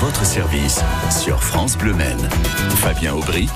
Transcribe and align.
votre 0.00 0.24
service 0.24 0.80
sur 1.10 1.42
France 1.42 1.76
Bleu 1.76 1.92
Maine. 1.92 2.26
Fabien 2.76 3.12
Aubric, 3.12 3.50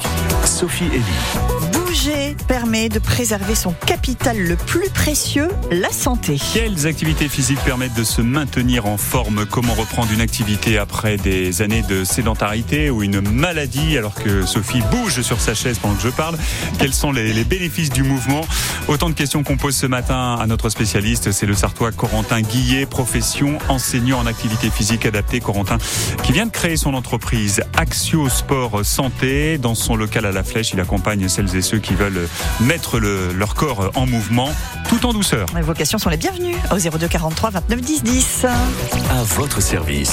Sophie 0.44 0.84
Elie. 0.84 1.72
Bouger 1.72 2.36
permet 2.46 2.90
de 2.90 2.98
préserver 2.98 3.54
son 3.54 3.72
capital 3.86 4.36
le 4.36 4.54
plus 4.54 4.90
précieux, 4.90 5.48
la 5.70 5.88
santé. 5.90 6.38
Quelles 6.52 6.86
activités 6.86 7.30
physiques 7.30 7.60
permettent 7.64 7.94
de 7.94 8.04
se 8.04 8.20
maintenir 8.20 8.84
en 8.84 8.98
forme? 8.98 9.46
Comment 9.46 9.72
reprendre 9.72 10.12
une 10.12 10.20
activité 10.20 10.76
après 10.76 11.16
des 11.16 11.62
années 11.62 11.82
de 11.82 12.04
sédentarité 12.04 12.90
ou 12.90 13.02
une 13.02 13.22
maladie 13.22 13.96
alors 13.96 14.14
que 14.14 14.44
Sophie 14.44 14.82
bouge 14.90 15.22
sur 15.22 15.40
sa 15.40 15.54
chaise 15.54 15.78
pendant 15.78 15.94
que 15.94 16.02
je 16.02 16.10
parle? 16.10 16.36
Quels 16.78 16.92
sont 16.92 17.10
les, 17.10 17.32
les 17.32 17.44
bénéfices 17.44 17.90
du 17.90 18.02
mouvement? 18.02 18.42
Autant 18.88 19.08
de 19.08 19.14
questions 19.14 19.42
qu'on 19.42 19.56
pose 19.56 19.74
ce 19.74 19.86
matin 19.86 20.36
à 20.38 20.46
notre 20.46 20.68
spécialiste, 20.68 21.32
c'est 21.32 21.46
le 21.46 21.54
Sartois 21.54 21.90
Corentin 21.90 22.42
Guillet, 22.42 22.84
profession 22.84 23.56
enseignant 23.70 24.18
en 24.18 24.26
activité 24.26 24.68
physique 24.68 25.06
adaptée. 25.06 25.40
Corentin 25.40 25.78
qui 26.22 26.33
vient 26.34 26.46
de 26.46 26.50
créer 26.50 26.76
son 26.76 26.94
entreprise 26.94 27.62
Axio 27.76 28.28
Sport 28.28 28.84
Santé. 28.84 29.56
Dans 29.56 29.76
son 29.76 29.94
local 29.94 30.26
à 30.26 30.32
la 30.32 30.42
Flèche, 30.42 30.72
il 30.72 30.80
accompagne 30.80 31.28
celles 31.28 31.54
et 31.54 31.62
ceux 31.62 31.78
qui 31.78 31.94
veulent 31.94 32.28
mettre 32.58 32.98
le, 32.98 33.32
leur 33.32 33.54
corps 33.54 33.92
en 33.94 34.04
mouvement 34.04 34.50
tout 34.88 35.06
en 35.06 35.12
douceur. 35.12 35.46
Vos 35.62 35.74
questions 35.74 35.98
sont 35.98 36.10
les 36.10 36.16
bienvenues 36.16 36.56
au 36.72 36.76
02 36.76 37.06
43 37.06 37.50
29 37.50 37.80
10 37.80 38.02
10. 38.02 38.46
À 38.46 39.22
votre 39.36 39.62
service. 39.62 40.12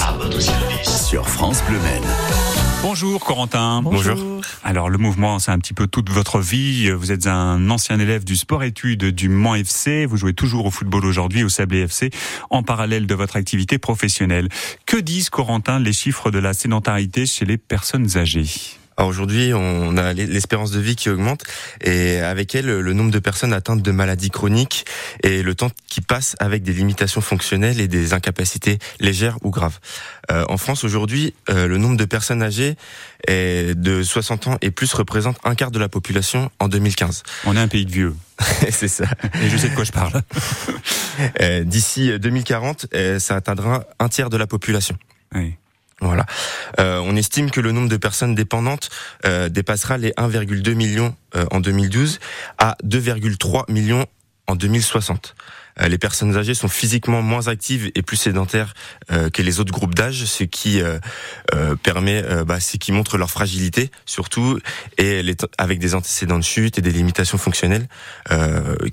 Sur 0.84 1.28
France 1.28 1.60
Bleu 1.66 1.80
Maine. 1.80 2.61
Bonjour 2.82 3.24
Corentin. 3.24 3.80
Bonjour. 3.80 4.40
Alors 4.64 4.90
le 4.90 4.98
mouvement, 4.98 5.38
c'est 5.38 5.52
un 5.52 5.58
petit 5.58 5.72
peu 5.72 5.86
toute 5.86 6.10
votre 6.10 6.40
vie. 6.40 6.90
Vous 6.90 7.12
êtes 7.12 7.28
un 7.28 7.70
ancien 7.70 8.00
élève 8.00 8.24
du 8.24 8.34
sport-études 8.34 9.04
du 9.04 9.28
Mans 9.28 9.54
FC. 9.54 10.04
Vous 10.04 10.16
jouez 10.16 10.34
toujours 10.34 10.66
au 10.66 10.70
football 10.72 11.06
aujourd'hui 11.06 11.44
au 11.44 11.48
Sablé 11.48 11.82
FC 11.82 12.10
en 12.50 12.64
parallèle 12.64 13.06
de 13.06 13.14
votre 13.14 13.36
activité 13.36 13.78
professionnelle. 13.78 14.48
Que 14.84 14.96
disent 14.96 15.30
Corentin 15.30 15.78
les 15.78 15.92
chiffres 15.92 16.32
de 16.32 16.40
la 16.40 16.54
sédentarité 16.54 17.24
chez 17.24 17.44
les 17.44 17.56
personnes 17.56 18.16
âgées? 18.16 18.48
Aujourd'hui, 18.98 19.52
on 19.54 19.96
a 19.96 20.12
l'espérance 20.12 20.70
de 20.70 20.80
vie 20.80 20.96
qui 20.96 21.10
augmente 21.10 21.42
et 21.80 22.18
avec 22.18 22.54
elle, 22.54 22.66
le 22.66 22.92
nombre 22.92 23.10
de 23.10 23.18
personnes 23.18 23.52
atteintes 23.52 23.82
de 23.82 23.90
maladies 23.90 24.30
chroniques 24.30 24.84
et 25.22 25.42
le 25.42 25.54
temps 25.54 25.70
qui 25.86 26.00
passe 26.00 26.36
avec 26.38 26.62
des 26.62 26.72
limitations 26.72 27.20
fonctionnelles 27.20 27.80
et 27.80 27.88
des 27.88 28.12
incapacités 28.12 28.78
légères 29.00 29.38
ou 29.42 29.50
graves. 29.50 29.78
Euh, 30.30 30.44
en 30.48 30.56
France 30.56 30.84
aujourd'hui, 30.84 31.34
euh, 31.48 31.66
le 31.66 31.78
nombre 31.78 31.96
de 31.96 32.04
personnes 32.04 32.42
âgées 32.42 32.76
est 33.26 33.74
de 33.78 34.02
60 34.02 34.46
ans 34.46 34.58
et 34.62 34.70
plus 34.70 34.92
représente 34.94 35.38
un 35.44 35.54
quart 35.54 35.70
de 35.70 35.78
la 35.78 35.88
population 35.88 36.50
en 36.58 36.68
2015. 36.68 37.22
On 37.44 37.56
est 37.56 37.60
un 37.60 37.68
pays 37.68 37.86
de 37.86 37.92
vieux. 37.92 38.14
C'est 38.70 38.88
ça. 38.88 39.04
Et 39.42 39.48
je 39.48 39.56
sais 39.56 39.68
de 39.68 39.74
quoi 39.74 39.84
je 39.84 39.92
parle. 39.92 40.22
Euh, 41.40 41.64
D'ici 41.64 42.18
2040, 42.18 42.86
euh, 42.94 43.18
ça 43.18 43.36
atteindra 43.36 43.84
un 43.98 44.08
tiers 44.08 44.30
de 44.30 44.36
la 44.36 44.46
population. 44.46 44.96
Oui. 45.34 45.54
Voilà. 46.02 46.26
Euh, 46.80 47.00
on 47.04 47.14
estime 47.14 47.50
que 47.50 47.60
le 47.60 47.70
nombre 47.70 47.88
de 47.88 47.96
personnes 47.96 48.34
dépendantes 48.34 48.90
euh, 49.24 49.48
dépassera 49.48 49.98
les 49.98 50.10
1,2 50.10 50.74
millions 50.74 51.14
euh, 51.36 51.46
en 51.52 51.60
2012 51.60 52.18
à 52.58 52.76
2,3 52.84 53.70
millions 53.70 54.06
en 54.48 54.56
2060. 54.56 55.36
Euh, 55.80 55.86
les 55.86 55.98
personnes 55.98 56.36
âgées 56.36 56.54
sont 56.54 56.68
physiquement 56.68 57.22
moins 57.22 57.46
actives 57.46 57.92
et 57.94 58.02
plus 58.02 58.16
sédentaires 58.16 58.74
que 59.32 59.42
les 59.42 59.60
autres 59.60 59.72
groupes 59.72 59.94
d'âge, 59.94 60.24
ce 60.24 60.44
qui 60.44 60.82
permet, 61.82 62.22
bah, 62.44 62.60
ce 62.60 62.76
qui 62.76 62.92
montre 62.92 63.16
leur 63.16 63.30
fragilité 63.30 63.90
surtout, 64.04 64.58
et 64.98 65.22
avec 65.58 65.78
des 65.78 65.94
antécédents 65.94 66.38
de 66.38 66.44
chute 66.44 66.78
et 66.78 66.82
des 66.82 66.90
limitations 66.90 67.38
fonctionnelles 67.38 67.88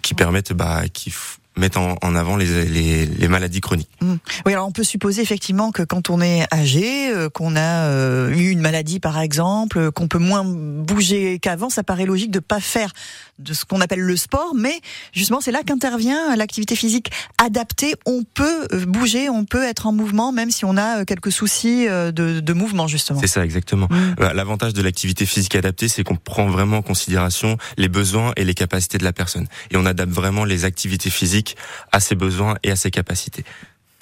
qui 0.01 0.13
permettent, 0.13 0.53
bah, 0.53 0.83
qui 0.94 1.13
mettent 1.59 1.77
en, 1.77 1.95
en 2.02 2.15
avant 2.15 2.35
les, 2.38 2.65
les, 2.65 3.05
les 3.05 3.27
maladies 3.27 3.61
chroniques. 3.61 3.89
Mm. 4.02 4.15
Oui, 4.45 4.53
alors 4.53 4.67
on 4.67 4.71
peut 4.71 4.83
supposer 4.83 5.21
effectivement 5.21 5.71
que 5.71 5.83
quand 5.83 6.09
on 6.09 6.21
est 6.21 6.45
âgé, 6.53 7.11
euh, 7.11 7.29
qu'on 7.29 7.55
a 7.55 7.85
euh, 7.85 8.29
eu 8.31 8.49
une 8.49 8.61
maladie 8.61 8.99
par 8.99 9.19
exemple, 9.19 9.91
qu'on 9.91 10.07
peut 10.07 10.17
moins 10.19 10.43
bouger 10.43 11.39
qu'avant, 11.39 11.69
ça 11.69 11.83
paraît 11.83 12.05
logique 12.05 12.31
de 12.31 12.39
pas 12.39 12.59
faire 12.59 12.91
de 13.38 13.53
ce 13.53 13.63
qu'on 13.63 13.79
appelle 13.79 14.01
le 14.01 14.17
sport, 14.17 14.53
mais 14.56 14.81
justement 15.13 15.39
c'est 15.41 15.51
là 15.51 15.61
qu'intervient 15.66 16.35
l'activité 16.35 16.75
physique 16.75 17.11
adaptée. 17.38 17.95
On 18.05 18.23
peut 18.23 18.67
euh, 18.73 18.85
bouger, 18.85 19.29
on 19.29 19.45
peut 19.45 19.63
être 19.63 19.88
en 19.88 19.91
mouvement, 19.91 20.31
même 20.31 20.51
si 20.51 20.66
on 20.66 20.78
a 20.78 21.05
quelques 21.05 21.31
soucis 21.31 21.88
de, 21.88 22.11
de 22.11 22.53
mouvement 22.53 22.88
justement. 22.88 23.19
C'est 23.19 23.28
ça 23.28 23.45
exactement. 23.45 23.88
Mm. 23.89 24.16
Voilà, 24.17 24.34
L'avantage 24.34 24.73
de 24.73 24.81
l'activité 24.81 25.25
physique 25.25 25.55
adaptée, 25.55 25.88
c'est 25.88 26.03
qu'on 26.03 26.16
prend 26.16 26.47
vraiment 26.47 26.78
en 26.78 26.81
considération 26.81 27.57
les 27.78 27.89
besoins 27.89 28.34
et 28.35 28.44
les 28.44 28.53
capacités 28.53 28.97
de 28.97 29.03
la 29.03 29.13
personne. 29.13 29.47
Et 29.72 29.78
on 29.78 29.85
adapte 29.85 30.11
vraiment 30.11 30.45
les 30.45 30.66
activités 30.66 31.09
physiques 31.09 31.48
à 31.91 31.99
ses 31.99 32.15
besoins 32.15 32.55
et 32.63 32.71
à 32.71 32.75
ses 32.75 32.91
capacités. 32.91 33.43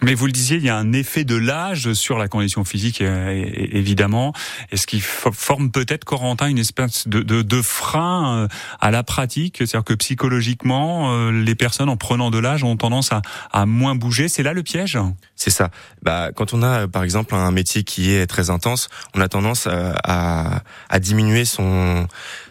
Mais 0.03 0.13
vous 0.13 0.27
le 0.27 0.31
disiez, 0.31 0.57
il 0.57 0.63
y 0.63 0.69
a 0.69 0.77
un 0.77 0.93
effet 0.93 1.23
de 1.23 1.35
l'âge 1.35 1.93
sur 1.93 2.19
la 2.19 2.27
condition 2.27 2.63
physique, 2.63 3.01
euh, 3.01 3.43
évidemment. 3.55 4.31
Est-ce 4.71 4.85
qui 4.85 4.99
fo- 4.99 5.33
forme 5.33 5.71
peut-être, 5.71 6.05
Corentin, 6.05 6.45
une 6.49 6.59
espèce 6.59 7.07
de, 7.07 7.23
de, 7.23 7.41
de 7.41 7.61
frein 7.63 8.43
euh, 8.43 8.47
à 8.79 8.91
la 8.91 9.01
pratique? 9.01 9.55
C'est-à-dire 9.57 9.83
que 9.83 9.95
psychologiquement, 9.95 11.15
euh, 11.15 11.31
les 11.31 11.55
personnes, 11.55 11.89
en 11.89 11.97
prenant 11.97 12.29
de 12.29 12.37
l'âge, 12.37 12.63
ont 12.63 12.77
tendance 12.77 13.11
à, 13.11 13.23
à 13.51 13.65
moins 13.65 13.95
bouger. 13.95 14.27
C'est 14.27 14.43
là 14.43 14.53
le 14.53 14.61
piège? 14.61 14.99
C'est 15.35 15.49
ça. 15.49 15.71
Bah, 16.03 16.29
quand 16.31 16.53
on 16.53 16.61
a, 16.61 16.87
par 16.87 17.01
exemple, 17.01 17.33
un 17.33 17.49
métier 17.49 17.83
qui 17.83 18.11
est 18.11 18.27
très 18.27 18.51
intense, 18.51 18.89
on 19.15 19.19
a 19.19 19.27
tendance 19.27 19.65
à, 19.65 20.61
à 20.89 20.99
diminuer 20.99 21.43
son, 21.43 22.07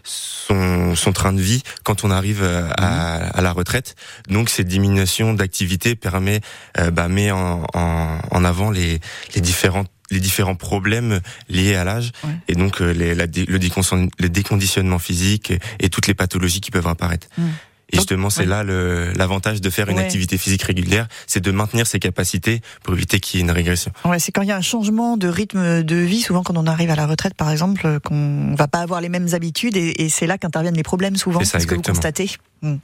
son, 0.07 0.95
son 0.95 1.13
train 1.13 1.33
de 1.33 1.41
vie 1.43 1.63
quand 1.83 2.05
on 2.05 2.11
arrive 2.11 2.43
euh, 2.43 2.69
à, 2.79 3.17
à 3.37 3.41
la 3.43 3.53
retraite. 3.53 3.97
Donc, 4.29 4.49
cette 4.49 4.69
diminution 4.69 5.35
d'activité 5.35 5.97
permet, 5.97 6.41
euh, 6.79 6.91
bah, 6.91 7.09
met 7.09 7.31
en, 7.33 7.67
en, 7.75 8.19
en 8.31 8.45
avant 8.45 8.71
les, 8.71 9.01
les 9.35 9.41
différents 9.41 9.85
les 10.13 10.21
différents 10.21 10.55
problèmes 10.55 11.19
liés 11.49 11.75
à 11.75 11.83
l'âge 11.83 12.13
Ouais. 12.23 12.31
et 12.47 12.55
donc 12.55 12.81
euh, 12.81 12.93
les, 12.93 13.13
la, 13.17 13.27
le 13.27 14.29
déconditionnement 14.29 15.01
physique 15.01 15.53
et 15.81 15.89
toutes 15.91 16.07
les 16.07 16.15
pathologies 16.15 16.61
qui 16.61 16.71
peuvent 16.71 16.87
apparaître. 16.87 17.27
Mm. 17.37 17.49
Et 17.93 17.97
justement, 17.99 18.31
c'est 18.31 18.41
Ouais. 18.41 18.47
là 18.47 18.65
le- 18.65 19.13
l'avantage 19.15 19.61
de 19.61 19.71
faire 19.71 19.89
une 19.89 19.99
Ouais. 19.99 20.03
activité 20.03 20.39
physique 20.39 20.63
régulière, 20.63 21.07
c'est 21.29 21.41
de 21.41 21.51
maintenir 21.53 21.87
ses 21.87 22.01
capacités 22.01 22.61
pour 22.83 22.95
éviter 22.95 23.21
qu'il 23.21 23.39
y 23.39 23.41
ait 23.41 23.45
une 23.45 23.53
régression. 23.53 23.93
Ouais, 24.05 24.19
c'est 24.19 24.33
quand 24.33 24.43
il 24.43 24.49
y 24.49 24.53
a 24.53 24.57
un 24.57 24.61
changement 24.61 25.17
de 25.17 25.29
rythme 25.29 25.85
de 25.85 25.97
vie, 25.97 26.21
souvent 26.21 26.43
quand 26.43 26.57
on 26.57 26.67
arrive 26.67 26.91
à 26.91 26.97
la 26.97 27.07
retraite, 27.07 27.35
par 27.35 27.51
exemple, 27.51 27.83
euh, 27.87 28.01
qu'on 28.01 28.55
va 28.57 28.67
pas 28.67 28.81
avoir 28.81 29.01
les 29.01 29.09
mêmes 29.09 29.29
habitudes, 29.35 29.77
et, 29.77 30.03
et 30.03 30.09
c'est 30.09 30.27
là 30.27 30.37
qu'interviennent 30.37 30.75
les 30.77 30.83
problèmes 30.83 31.17
souvent. 31.17 31.39
C'est 31.41 31.47
ça, 31.47 31.61
ce 31.61 31.67
que 31.69 31.77
vous 31.77 31.83
constatez. 31.83 32.31
Mm. 32.63 32.77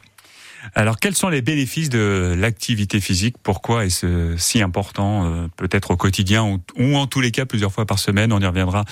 Alors, 0.77 1.01
quels 1.01 1.17
sont 1.17 1.29
les 1.29 1.43
bénéfices 1.43 1.89
de 1.89 2.37
l'activité 2.39 3.01
physique? 3.01 3.35
Pourquoi 3.43 3.85
est-ce 3.85 4.37
si 4.39 4.63
important, 4.63 5.25
euh, 5.27 5.49
peut-être 5.57 5.91
au 5.91 5.97
quotidien 5.97 6.45
ou, 6.45 6.61
ou 6.79 6.97
en 6.97 7.09
tous 7.09 7.21
les 7.21 7.33
cas 7.33 7.45
plusieurs 7.47 7.73
fois 7.73 7.85
par 7.85 7.99
semaine? 7.99 8.33
On 8.33 8.39
y 8.41 8.47
reviendra 8.47 8.85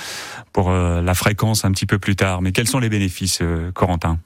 pour 0.52 0.70
euh, 0.72 1.00
la 1.00 1.14
fréquence 1.14 1.64
un 1.64 1.70
petit 1.70 1.86
peu 1.86 2.00
plus 2.00 2.16
tard. 2.16 2.42
Mais 2.42 2.50
quels 2.50 2.66
sont 2.66 2.80
les 2.80 2.88
bénéfices, 2.88 3.38
euh, 3.40 3.70
Corentin? 3.70 4.18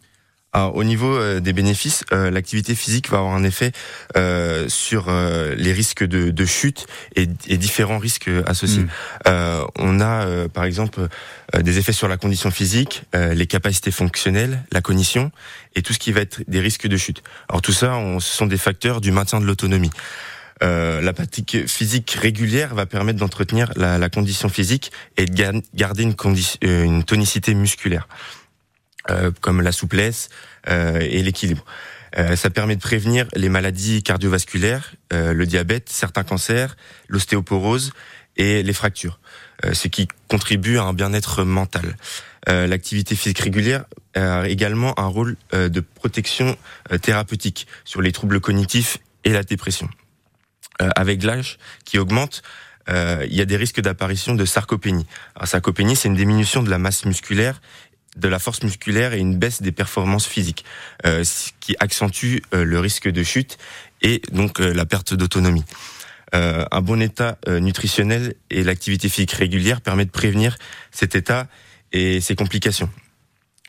Alors, 0.54 0.76
au 0.76 0.84
niveau 0.84 1.12
euh, 1.14 1.40
des 1.40 1.52
bénéfices, 1.52 2.04
euh, 2.12 2.30
l'activité 2.30 2.76
physique 2.76 3.10
va 3.10 3.18
avoir 3.18 3.34
un 3.34 3.42
effet 3.42 3.72
euh, 4.16 4.68
sur 4.68 5.06
euh, 5.08 5.54
les 5.56 5.72
risques 5.72 6.04
de, 6.04 6.30
de 6.30 6.44
chute 6.46 6.86
et, 7.16 7.26
et 7.48 7.58
différents 7.58 7.98
risques 7.98 8.30
associés. 8.46 8.84
Mm. 8.84 8.88
Euh, 9.26 9.64
on 9.78 10.00
a, 10.00 10.26
euh, 10.26 10.48
par 10.48 10.62
exemple, 10.62 11.00
euh, 11.54 11.62
des 11.62 11.78
effets 11.78 11.92
sur 11.92 12.06
la 12.06 12.16
condition 12.16 12.52
physique, 12.52 13.02
euh, 13.16 13.34
les 13.34 13.48
capacités 13.48 13.90
fonctionnelles, 13.90 14.62
la 14.70 14.80
cognition 14.80 15.32
et 15.74 15.82
tout 15.82 15.92
ce 15.92 15.98
qui 15.98 16.12
va 16.12 16.20
être 16.20 16.40
des 16.46 16.60
risques 16.60 16.86
de 16.86 16.96
chute. 16.96 17.24
Alors 17.48 17.60
tout 17.60 17.72
ça, 17.72 17.96
on, 17.96 18.20
ce 18.20 18.34
sont 18.34 18.46
des 18.46 18.56
facteurs 18.56 19.00
du 19.00 19.10
maintien 19.10 19.40
de 19.40 19.46
l'autonomie. 19.46 19.90
Euh, 20.62 21.00
la 21.00 21.12
pratique 21.12 21.66
physique 21.66 22.12
régulière 22.12 22.76
va 22.76 22.86
permettre 22.86 23.18
d'entretenir 23.18 23.72
la, 23.74 23.98
la 23.98 24.08
condition 24.08 24.48
physique 24.48 24.92
et 25.16 25.24
de 25.24 25.34
gar- 25.34 25.60
garder 25.74 26.04
une, 26.04 26.14
une 26.62 27.02
tonicité 27.02 27.54
musculaire, 27.54 28.06
comme 29.40 29.60
la 29.60 29.72
souplesse 29.72 30.28
euh, 30.68 30.98
et 31.00 31.22
l'équilibre. 31.22 31.64
Euh, 32.16 32.36
ça 32.36 32.50
permet 32.50 32.76
de 32.76 32.80
prévenir 32.80 33.26
les 33.34 33.48
maladies 33.48 34.02
cardiovasculaires, 34.02 34.94
euh, 35.12 35.32
le 35.32 35.46
diabète, 35.46 35.88
certains 35.88 36.22
cancers, 36.22 36.76
l'ostéoporose 37.08 37.92
et 38.36 38.62
les 38.62 38.72
fractures, 38.72 39.18
euh, 39.64 39.74
ce 39.74 39.88
qui 39.88 40.08
contribue 40.28 40.78
à 40.78 40.84
un 40.84 40.92
bien-être 40.92 41.44
mental. 41.44 41.96
Euh, 42.48 42.66
L'activité 42.66 43.16
physique 43.16 43.40
régulière 43.40 43.84
a 44.14 44.48
également 44.48 44.98
un 44.98 45.06
rôle 45.06 45.36
euh, 45.54 45.68
de 45.68 45.80
protection 45.80 46.56
euh, 46.92 46.98
thérapeutique 46.98 47.66
sur 47.84 48.00
les 48.00 48.12
troubles 48.12 48.40
cognitifs 48.40 48.98
et 49.24 49.30
la 49.30 49.42
dépression. 49.42 49.88
Euh, 50.82 50.90
avec 50.94 51.22
l'âge 51.22 51.58
qui 51.84 51.98
augmente, 51.98 52.42
euh, 52.88 53.26
il 53.28 53.34
y 53.34 53.40
a 53.40 53.44
des 53.44 53.56
risques 53.56 53.80
d'apparition 53.80 54.34
de 54.34 54.44
sarcopénie. 54.44 55.06
Alors, 55.34 55.48
sarcopénie, 55.48 55.96
c'est 55.96 56.08
une 56.08 56.16
diminution 56.16 56.62
de 56.62 56.70
la 56.70 56.78
masse 56.78 57.06
musculaire, 57.06 57.60
de 58.16 58.28
la 58.28 58.38
force 58.38 58.62
musculaire 58.62 59.12
et 59.12 59.18
une 59.18 59.36
baisse 59.36 59.62
des 59.62 59.72
performances 59.72 60.26
physiques, 60.26 60.64
euh, 61.04 61.24
ce 61.24 61.50
qui 61.60 61.74
accentue 61.80 62.38
euh, 62.52 62.64
le 62.64 62.78
risque 62.80 63.08
de 63.08 63.22
chute 63.22 63.58
et 64.02 64.22
donc 64.32 64.60
euh, 64.60 64.72
la 64.72 64.86
perte 64.86 65.14
d'autonomie. 65.14 65.64
Un 66.36 66.80
bon 66.80 67.00
état 67.00 67.38
nutritionnel 67.46 68.34
et 68.50 68.64
l'activité 68.64 69.08
physique 69.08 69.30
régulière 69.30 69.80
permet 69.80 70.04
de 70.04 70.10
prévenir 70.10 70.56
cet 70.90 71.14
état 71.14 71.46
et 71.92 72.20
ses 72.20 72.34
complications. 72.34 72.90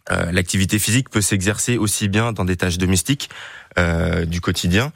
L'activité 0.10 0.80
physique 0.80 1.12
peut 1.12 1.22
s'exercer 1.22 1.78
aussi 1.78 2.08
bien 2.08 2.32
dans 2.32 2.44
des 2.44 2.56
tâches 2.56 2.80
domestiques 2.80 3.30
du 3.78 4.42
quotidien, 4.42 4.92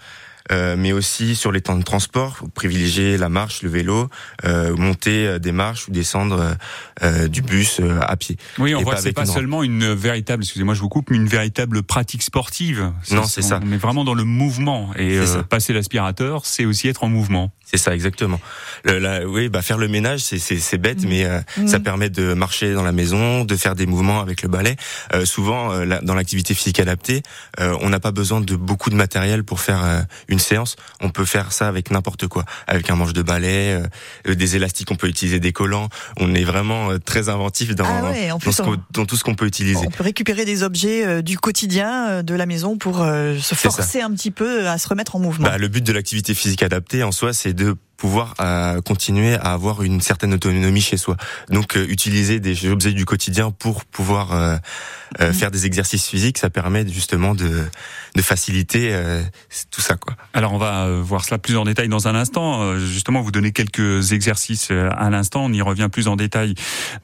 euh, 0.52 0.76
mais 0.78 0.92
aussi 0.94 1.36
sur 1.36 1.52
les 1.52 1.62
temps 1.62 1.76
de 1.76 1.84
transport, 1.84 2.40
privilégier 2.56 3.18
la 3.18 3.30
marche, 3.30 3.62
le 3.62 3.70
vélo, 3.70 4.10
euh, 4.46 4.76
monter 4.76 5.28
euh, 5.28 5.40
des 5.40 5.52
marches 5.52 5.88
ou 5.88 5.92
descendre 5.92 6.56
du 7.30 7.42
bus 7.42 7.80
à 8.02 8.18
pied. 8.18 8.36
Oui, 8.58 8.76
on 8.76 8.82
voit 8.82 8.96
que 8.96 9.02
c'est 9.02 9.14
pas 9.14 9.26
seulement 9.26 9.64
une 9.64 9.94
véritable, 9.94 10.44
excusez-moi, 10.44 10.74
je 10.74 10.82
vous 10.82 10.90
coupe, 10.90 11.12
mais 11.12 11.16
une 11.16 11.28
véritable 11.28 11.82
pratique 11.82 12.24
sportive. 12.24 12.92
Non, 13.12 13.24
c'est 13.24 13.42
ça. 13.42 13.62
On 13.64 13.72
est 13.72 13.78
vraiment 13.78 14.04
dans 14.04 14.14
le 14.14 14.26
mouvement 14.26 14.92
et 14.98 15.18
passer 15.50 15.72
l'aspirateur, 15.72 16.46
c'est 16.46 16.66
aussi 16.66 16.90
être 16.90 17.06
en 17.06 17.10
mouvement. 17.10 17.52
C'est 17.64 17.78
ça, 17.78 17.94
exactement. 17.94 18.42
Le, 18.84 19.26
oui, 19.28 19.48
bah 19.48 19.62
faire 19.62 19.78
le 19.78 19.88
ménage, 19.88 20.22
c'est 20.22 20.78
bête, 20.78 21.04
mmh. 21.04 21.08
mais 21.08 21.26
mmh. 21.58 21.68
ça 21.68 21.80
permet 21.80 22.10
de 22.10 22.34
marcher 22.34 22.74
dans 22.74 22.84
la 22.84 22.92
maison, 22.92 23.46
de 23.46 23.56
faire 23.56 23.76
des 23.76 23.86
mouvements 23.86 24.20
avec 24.20 24.42
le 24.42 24.50
balai. 24.50 24.76
souvent, 25.24 25.86
dans 26.02 26.16
l'activité 26.16 26.54
physique 26.54 26.82
adaptée, 26.82 27.24
on 27.58 27.90
n'a 27.90 28.02
pas 28.02 28.12
besoin 28.12 28.42
de 28.42 28.56
beaucoup 28.56 28.90
de 28.90 28.96
matériel 28.96 29.46
pour 29.46 29.62
faire 29.62 30.06
une 30.28 30.39
séance, 30.40 30.76
on 31.02 31.10
peut 31.10 31.26
faire 31.26 31.52
ça 31.52 31.68
avec 31.68 31.92
n'importe 31.92 32.28
quoi, 32.28 32.46
avec 32.68 32.90
un 32.90 32.96
manche 32.96 33.14
de 33.14 33.22
balai, 33.22 33.80
euh, 34.28 34.36
des 34.36 34.56
élastiques, 34.56 34.92
on 34.92 34.96
peut 34.96 35.08
utiliser 35.08 35.40
des 35.40 35.52
collants. 35.52 35.90
On 36.18 36.34
est 36.34 36.44
vraiment 36.44 36.92
euh, 36.92 36.98
très 36.98 37.30
inventif 37.30 37.76
dans, 37.76 37.86
ah 37.86 38.12
dans, 38.30 38.40
tout 39.06 39.16
ce 39.16 39.24
qu'on 39.24 39.36
peut 39.36 39.46
utiliser. 39.46 39.86
On 39.86 39.92
peut 39.92 40.04
récupérer 40.04 40.46
des 40.46 40.64
objets 40.64 41.06
euh, 41.06 41.22
du 41.22 41.38
quotidien 41.38 42.24
de 42.24 42.34
la 42.34 42.46
maison 42.46 42.78
pour 42.78 42.98
se 42.98 43.56
forcer 43.56 44.02
un 44.02 44.12
petit 44.12 44.32
peu 44.32 44.68
à 44.68 44.78
se 44.78 44.88
remettre 44.88 45.16
en 45.16 45.20
mouvement. 45.20 45.48
Bah, 45.48 45.58
le 45.58 45.68
but 45.68 45.84
de 45.84 45.94
l'activité 45.94 46.34
physique 46.34 46.64
adaptée 46.64 47.04
en 47.04 47.12
soi, 47.12 47.34
c'est 47.34 47.54
de 47.54 47.76
pouvoir 48.00 48.36
continuer 48.86 49.36
à 49.36 49.52
avoir 49.54 49.84
une 49.84 50.02
certaine 50.02 50.34
autonomie 50.34 50.82
chez 50.82 50.98
soi. 50.98 51.18
Donc 51.50 51.76
utiliser 51.76 52.40
des 52.40 52.68
objets 52.68 52.94
du 52.94 53.06
quotidien 53.06 53.52
pour 53.52 53.86
pouvoir 53.86 54.60
euh, 55.20 55.34
faire 55.34 55.50
des 55.50 55.66
exercices 55.66 56.06
physiques, 56.06 56.38
ça 56.38 56.52
permet 56.52 56.88
justement 56.88 57.34
de, 57.34 57.66
de 58.16 58.22
faciliter 58.22 58.90
euh, 58.92 59.24
tout 59.72 59.82
ça. 59.82 59.96
Quoi. 59.96 60.16
Alors 60.34 60.54
on 60.54 60.60
va 60.60 60.86
euh, 60.86 61.02
voir 61.02 61.26
cela 61.26 61.40
plus 61.40 61.58
en 61.58 61.64
détail 61.64 61.88
dans 61.90 62.08
un 62.08 62.14
instant. 62.14 62.78
Justement, 62.78 63.22
vous 63.22 63.32
donner 63.32 63.52
quelques 63.52 64.12
exercices 64.12 64.72
à 64.72 65.10
l'instant. 65.10 65.46
On 65.46 65.54
y 65.54 65.62
revient 65.62 65.90
plus 65.92 66.08
en 66.08 66.16
détail 66.16 66.54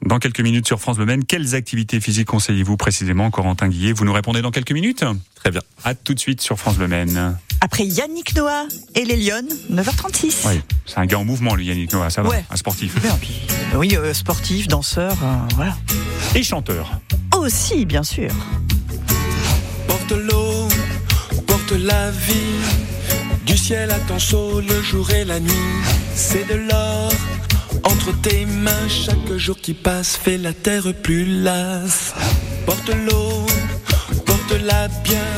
dans 0.02 0.18
quelques 0.18 0.40
minutes 0.40 0.66
sur 0.66 0.80
France 0.80 0.98
Le 0.98 1.06
Maine. 1.06 1.24
Quelles 1.24 1.54
activités 1.56 2.00
physiques 2.00 2.28
conseillez-vous 2.28 2.76
précisément, 2.76 3.30
Corentin 3.30 3.68
Guillet? 3.68 3.92
Vous 3.92 4.04
nous 4.04 4.12
répondez 4.12 4.40
dans 4.40 4.52
quelques 4.52 4.72
minutes? 4.72 5.04
Très 5.34 5.50
bien. 5.50 5.62
À 5.84 5.94
tout 5.94 6.14
de 6.14 6.20
suite 6.20 6.40
sur 6.40 6.58
France 6.58 6.78
Le 6.78 6.86
Maine. 6.86 7.36
Après 7.60 7.84
Yannick 7.84 8.36
Noah 8.36 8.66
et 8.94 9.04
les 9.04 9.16
Lyonnes, 9.16 9.48
9h36. 9.72 10.46
Oui, 10.46 10.60
c'est 10.86 10.98
un 10.98 11.06
gars 11.06 11.18
en 11.18 11.24
mouvement, 11.24 11.54
lui, 11.54 11.66
Yannick 11.66 11.92
Noah, 11.92 12.10
ça 12.10 12.22
va, 12.22 12.30
un 12.50 12.56
sportif. 12.56 12.96
Oui, 13.74 13.96
sportif, 14.12 14.68
danseur, 14.68 15.14
voilà. 15.56 15.76
Et 16.34 16.42
chanteur 16.42 17.00
aussi, 17.46 17.84
bien 17.84 18.02
sûr. 18.02 18.30
Porte 19.86 20.12
l'eau, 20.12 20.68
porte 21.46 21.72
la 21.72 22.10
vie. 22.10 22.58
Du 23.44 23.56
ciel 23.56 23.90
à 23.90 23.98
ton 24.00 24.18
saut, 24.18 24.60
le 24.60 24.82
jour 24.82 25.10
et 25.10 25.24
la 25.24 25.38
nuit. 25.38 25.52
C'est 26.14 26.46
de 26.48 26.54
l'or 26.54 27.12
entre 27.84 28.12
tes 28.20 28.46
mains. 28.46 28.88
Chaque 28.88 29.36
jour 29.36 29.56
qui 29.60 29.74
passe 29.74 30.16
fait 30.16 30.38
la 30.38 30.52
terre 30.52 30.92
plus 31.02 31.24
lasse. 31.42 32.14
Porte 32.64 32.90
l'eau, 33.06 33.46
porte-la 34.24 34.88
bien. 35.04 35.28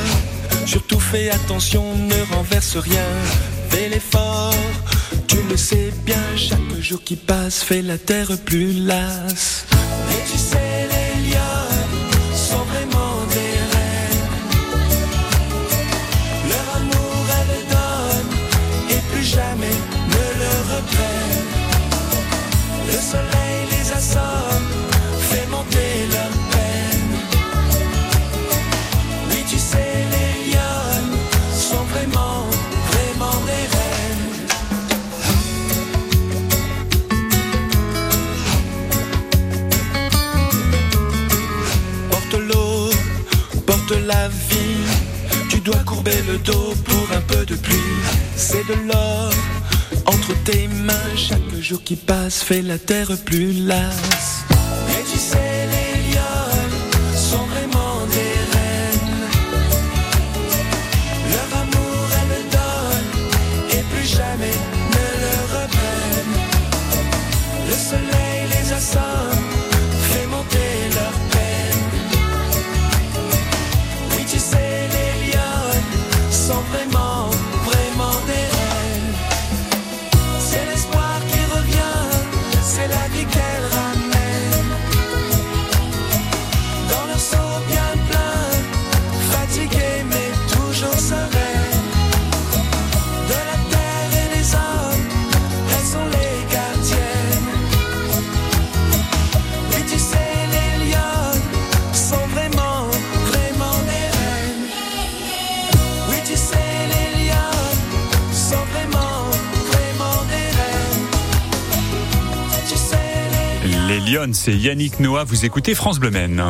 Surtout 0.66 1.00
fais 1.00 1.30
attention, 1.30 1.96
ne 1.96 2.34
renverse 2.34 2.76
rien. 2.76 3.08
Fais 3.70 3.88
l'effort, 3.88 4.54
tu 5.28 5.36
le 5.48 5.56
sais 5.56 5.92
bien. 6.04 6.16
Chaque 6.36 6.80
jour 6.80 7.00
qui 7.04 7.16
passe 7.16 7.62
fait 7.62 7.82
la 7.82 7.98
terre 7.98 8.36
plus 8.44 8.72
lasse. 8.72 9.67
Le 46.26 46.38
dos 46.38 46.74
pour 46.84 47.16
un 47.16 47.20
peu 47.22 47.46
de 47.46 47.54
pluie. 47.54 47.76
C'est 48.36 48.66
de 48.66 48.74
l'or 48.86 49.32
entre 50.06 50.34
tes 50.44 50.68
mains. 50.68 51.16
Chaque 51.16 51.54
jour 51.60 51.82
qui 51.82 51.96
passe 51.96 52.42
fait 52.42 52.62
la 52.62 52.78
terre 52.78 53.10
plus 53.24 53.52
lasse. 53.52 54.47
C'est 114.32 114.54
Yannick 114.54 115.00
Noah. 115.00 115.24
Vous 115.24 115.44
écoutez 115.44 115.74
France 115.74 115.98
Bleu 115.98 116.10
Maine. 116.10 116.42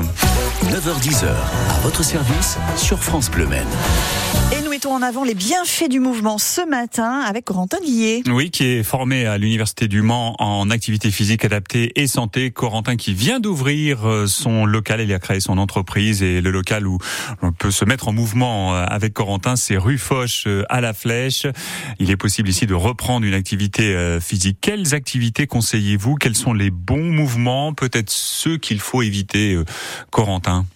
9h10h, 0.65 1.27
à 1.27 1.81
votre 1.83 2.03
service 2.03 2.59
sur 2.77 2.99
France 3.03 3.31
Bleu 3.31 3.47
Maine. 3.47 3.67
Mettons 4.79 4.95
en 4.95 5.03
avant 5.03 5.25
les 5.25 5.35
bienfaits 5.35 5.89
du 5.89 5.99
mouvement 5.99 6.39
ce 6.39 6.65
matin 6.65 7.19
avec 7.27 7.47
Corentin 7.47 7.79
Guillet. 7.81 8.23
Oui, 8.29 8.53
qui 8.53 8.65
est 8.65 8.85
formé 8.85 9.27
à 9.27 9.37
l'Université 9.37 9.89
du 9.89 10.03
Mans 10.03 10.37
en 10.39 10.71
activité 10.71 11.11
physique 11.11 11.45
adaptée 11.45 12.01
et 12.01 12.07
santé. 12.07 12.53
Corentin 12.53 12.95
qui 12.95 13.13
vient 13.13 13.41
d'ouvrir 13.41 14.09
euh, 14.09 14.29
son 14.29 14.67
local, 14.67 15.01
il 15.01 15.13
a 15.13 15.19
créé 15.19 15.41
son 15.41 15.59
entreprise 15.59 16.23
et 16.23 16.41
le 16.41 16.53
local 16.53 16.87
où 16.87 16.99
on 17.43 17.51
peut 17.51 17.73
se 17.73 17.85
mettre 17.85 18.07
en 18.07 18.13
mouvement 18.13 18.77
euh, 18.77 18.85
avec 18.87 19.15
Corentin, 19.15 19.57
c'est 19.57 19.77
rue 19.77 19.99
Foch 19.99 20.45
euh, 20.47 20.63
à 20.69 20.81
la 20.81 20.95
Flèche. 20.95 21.45
Il 21.99 22.13
est 22.13 22.17
possible 22.17 22.49
ici 22.49 22.67
de 22.67 22.75
reprendre 22.75 23.27
une 23.27 23.35
activité 23.35 24.19
physique. 24.21 24.59
Quelles 24.61 24.95
activités 24.95 25.49
conseillez-vous? 25.49 26.15
Quels 26.15 26.37
sont 26.37 26.53
les 26.53 26.71
bons 26.71 27.11
mouvements 27.11 27.73
Peut-être 27.75 28.11
ceux 28.11 28.59
qu'il 28.59 28.79
faut 28.79 29.03
éviter, 29.03 29.61
Corentin? 30.13 30.67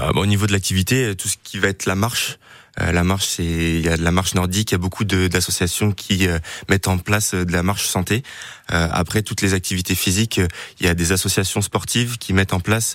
Euh, 0.00 0.12
bon, 0.12 0.22
au 0.22 0.26
niveau 0.26 0.46
de 0.46 0.52
l'activité, 0.52 1.14
tout 1.16 1.28
ce 1.28 1.36
qui 1.42 1.58
va 1.58 1.68
être 1.68 1.86
la 1.86 1.94
marche. 1.94 2.38
Euh, 2.80 2.92
la 2.92 3.02
marche, 3.04 3.26
c'est 3.26 3.44
il 3.44 3.80
y 3.80 3.88
a 3.88 3.96
de 3.96 4.02
la 4.02 4.12
marche 4.12 4.34
nordique. 4.34 4.70
Il 4.70 4.74
y 4.74 4.76
a 4.76 4.78
beaucoup 4.78 5.04
d'associations 5.04 5.92
qui 5.92 6.28
euh, 6.28 6.38
mettent 6.68 6.88
en 6.88 6.98
place 6.98 7.34
euh, 7.34 7.44
de 7.44 7.52
la 7.52 7.62
marche 7.62 7.86
santé. 7.86 8.22
Euh, 8.72 8.88
après, 8.92 9.22
toutes 9.22 9.42
les 9.42 9.54
activités 9.54 9.96
physiques, 9.96 10.40
il 10.78 10.86
y 10.86 10.88
a 10.88 10.94
des 10.94 11.10
associations 11.10 11.60
sportives 11.62 12.18
qui 12.18 12.32
mettent 12.32 12.52
en 12.52 12.60
place 12.60 12.94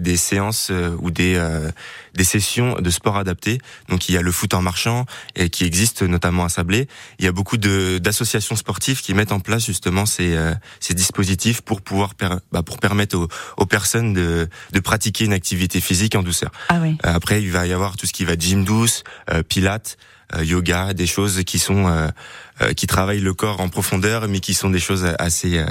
des 0.00 0.16
séances 0.16 0.72
ou 1.00 1.10
des 1.10 1.38
des 2.14 2.24
sessions 2.24 2.76
de 2.80 2.90
sport 2.90 3.16
adaptés. 3.18 3.58
Donc, 3.88 4.08
il 4.08 4.14
y 4.14 4.18
a 4.18 4.22
le 4.22 4.32
foot 4.32 4.54
en 4.54 4.62
marchant 4.62 5.04
et 5.36 5.50
qui 5.50 5.64
existe 5.64 6.02
notamment 6.02 6.44
à 6.44 6.48
Sablé. 6.48 6.88
Il 7.18 7.24
y 7.26 7.28
a 7.28 7.32
beaucoup 7.32 7.58
d'associations 7.58 8.56
sportives 8.56 9.02
qui 9.02 9.12
mettent 9.12 9.32
en 9.32 9.40
place 9.40 9.66
justement 9.66 10.06
ces 10.06 10.34
ces 10.80 10.94
dispositifs 10.94 11.60
pour 11.60 11.82
pouvoir 11.82 12.14
per- 12.14 12.36
bah, 12.50 12.62
pour 12.62 12.78
permettre 12.78 13.18
aux, 13.18 13.28
aux 13.58 13.66
personnes 13.66 14.14
de 14.14 14.48
de 14.72 14.80
pratiquer 14.80 15.26
une 15.26 15.34
activité 15.34 15.82
physique 15.82 16.14
en 16.14 16.22
douceur. 16.22 16.52
Ah 16.70 16.78
oui. 16.80 16.96
Après, 17.02 17.42
il 17.42 17.50
va 17.50 17.66
y 17.66 17.72
avoir 17.74 17.96
tout 17.98 18.06
ce 18.06 18.14
qui 18.14 18.24
va 18.24 18.34
gym 18.38 18.64
douce, 18.64 19.01
euh, 19.30 19.42
pilates, 19.42 19.98
euh, 20.34 20.44
yoga, 20.44 20.94
des 20.94 21.06
choses 21.06 21.44
qui 21.44 21.58
sont 21.58 21.88
euh, 21.88 22.72
qui 22.74 22.86
travaillent 22.86 23.20
le 23.20 23.34
corps 23.34 23.60
en 23.60 23.68
profondeur, 23.68 24.28
mais 24.28 24.40
qui 24.40 24.54
sont 24.54 24.70
des 24.70 24.80
choses 24.80 25.04
assez 25.18 25.64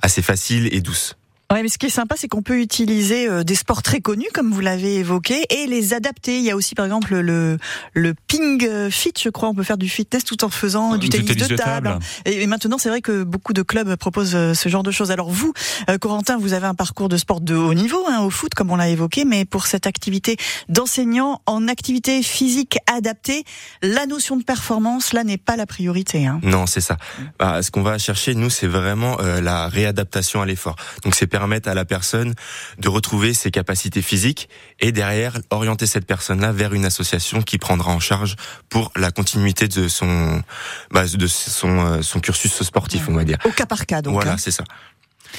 assez 0.00 0.22
faciles 0.22 0.72
et 0.72 0.80
douces. 0.80 1.17
Ouais, 1.50 1.62
mais 1.62 1.70
ce 1.70 1.78
qui 1.78 1.86
est 1.86 1.90
sympa, 1.90 2.14
c'est 2.18 2.28
qu'on 2.28 2.42
peut 2.42 2.60
utiliser 2.60 3.26
euh, 3.26 3.42
des 3.42 3.54
sports 3.54 3.82
très 3.82 4.02
connus, 4.02 4.28
comme 4.34 4.52
vous 4.52 4.60
l'avez 4.60 4.96
évoqué, 4.96 5.46
et 5.48 5.66
les 5.66 5.94
adapter. 5.94 6.36
Il 6.36 6.44
y 6.44 6.50
a 6.50 6.56
aussi, 6.56 6.74
par 6.74 6.84
exemple, 6.84 7.16
le, 7.16 7.56
le 7.94 8.12
ping 8.12 8.90
fit, 8.90 9.14
je 9.18 9.30
crois. 9.30 9.48
On 9.48 9.54
peut 9.54 9.62
faire 9.62 9.78
du 9.78 9.88
fitness 9.88 10.24
tout 10.24 10.44
en 10.44 10.50
faisant 10.50 10.98
du, 10.98 11.08
tennis, 11.08 11.34
de, 11.34 11.56
table. 11.56 11.98
Et, 12.26 12.46
maintenant, 12.46 12.76
c'est 12.76 12.90
vrai 12.90 13.00
que 13.00 13.22
beaucoup 13.22 13.54
de 13.54 13.62
clubs 13.62 13.96
proposent 13.96 14.34
euh, 14.34 14.52
ce 14.52 14.68
genre 14.68 14.82
de 14.82 14.90
choses. 14.90 15.10
Alors 15.10 15.30
vous, 15.30 15.54
euh, 15.88 15.96
Corentin, 15.96 16.36
vous 16.36 16.52
avez 16.52 16.66
un 16.66 16.74
parcours 16.74 17.08
de 17.08 17.16
sport 17.16 17.40
de 17.40 17.54
haut 17.54 17.72
niveau, 17.72 18.04
hein, 18.06 18.20
au 18.20 18.28
foot, 18.28 18.52
comme 18.54 18.70
on 18.70 18.76
l'a 18.76 18.90
évoqué, 18.90 19.24
mais 19.24 19.46
pour 19.46 19.68
cette 19.68 19.86
activité 19.86 20.36
d'enseignant 20.68 21.40
en 21.46 21.66
activité 21.66 22.22
physique 22.22 22.76
adaptée, 22.94 23.44
la 23.80 24.04
notion 24.04 24.36
de 24.36 24.42
performance, 24.42 25.14
là, 25.14 25.24
n'est 25.24 25.38
pas 25.38 25.56
la 25.56 25.64
priorité. 25.64 26.26
Hein. 26.26 26.40
Non, 26.42 26.66
c'est 26.66 26.82
ça. 26.82 26.98
Bah, 27.38 27.62
ce 27.62 27.70
qu'on 27.70 27.82
va 27.82 27.96
chercher, 27.96 28.34
nous, 28.34 28.50
c'est 28.50 28.66
vraiment 28.66 29.16
la 29.16 29.68
réadaptation 29.68 30.42
à 30.42 30.46
l'effort. 30.46 30.76
Donc 31.04 31.14
c'est 31.14 31.26
permettre 31.38 31.68
à 31.68 31.74
la 31.74 31.84
personne 31.84 32.34
de 32.78 32.88
retrouver 32.88 33.32
ses 33.32 33.52
capacités 33.52 34.02
physiques 34.02 34.48
et 34.80 34.90
derrière 34.90 35.38
orienter 35.50 35.86
cette 35.86 36.04
personne-là 36.04 36.50
vers 36.50 36.74
une 36.74 36.84
association 36.84 37.42
qui 37.42 37.58
prendra 37.58 37.92
en 37.92 38.00
charge 38.00 38.34
pour 38.68 38.90
la 38.96 39.12
continuité 39.12 39.68
de 39.68 39.86
son 39.86 40.42
bah, 40.90 41.04
de 41.06 41.26
son 41.28 41.78
euh, 41.78 42.02
son 42.02 42.18
cursus 42.18 42.60
sportif, 42.64 43.08
on 43.08 43.14
va 43.14 43.22
dire. 43.22 43.38
Au 43.44 43.52
cas 43.52 43.66
par 43.66 43.86
cas, 43.86 44.02
donc. 44.02 44.14
Voilà, 44.14 44.32
hein. 44.32 44.36
c'est 44.36 44.50
ça. 44.50 44.64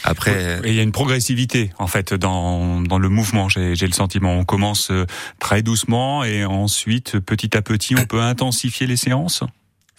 Après, 0.06 0.62
il 0.64 0.74
y 0.74 0.80
a 0.80 0.84
une 0.84 0.94
progressivité 0.94 1.72
en 1.80 1.88
fait 1.88 2.14
dans 2.14 2.80
dans 2.80 3.00
le 3.00 3.10
mouvement. 3.10 3.50
J'ai 3.50 3.76
le 3.76 3.92
sentiment. 3.92 4.34
On 4.36 4.46
commence 4.46 4.92
euh, 4.92 5.06
très 5.40 5.64
doucement 5.64 6.24
et 6.24 6.46
ensuite 6.46 7.20
petit 7.20 7.58
à 7.58 7.62
petit, 7.62 7.96
on 8.00 8.06
peut 8.06 8.22
intensifier 8.22 8.88
les 8.88 8.96
séances? 8.96 9.44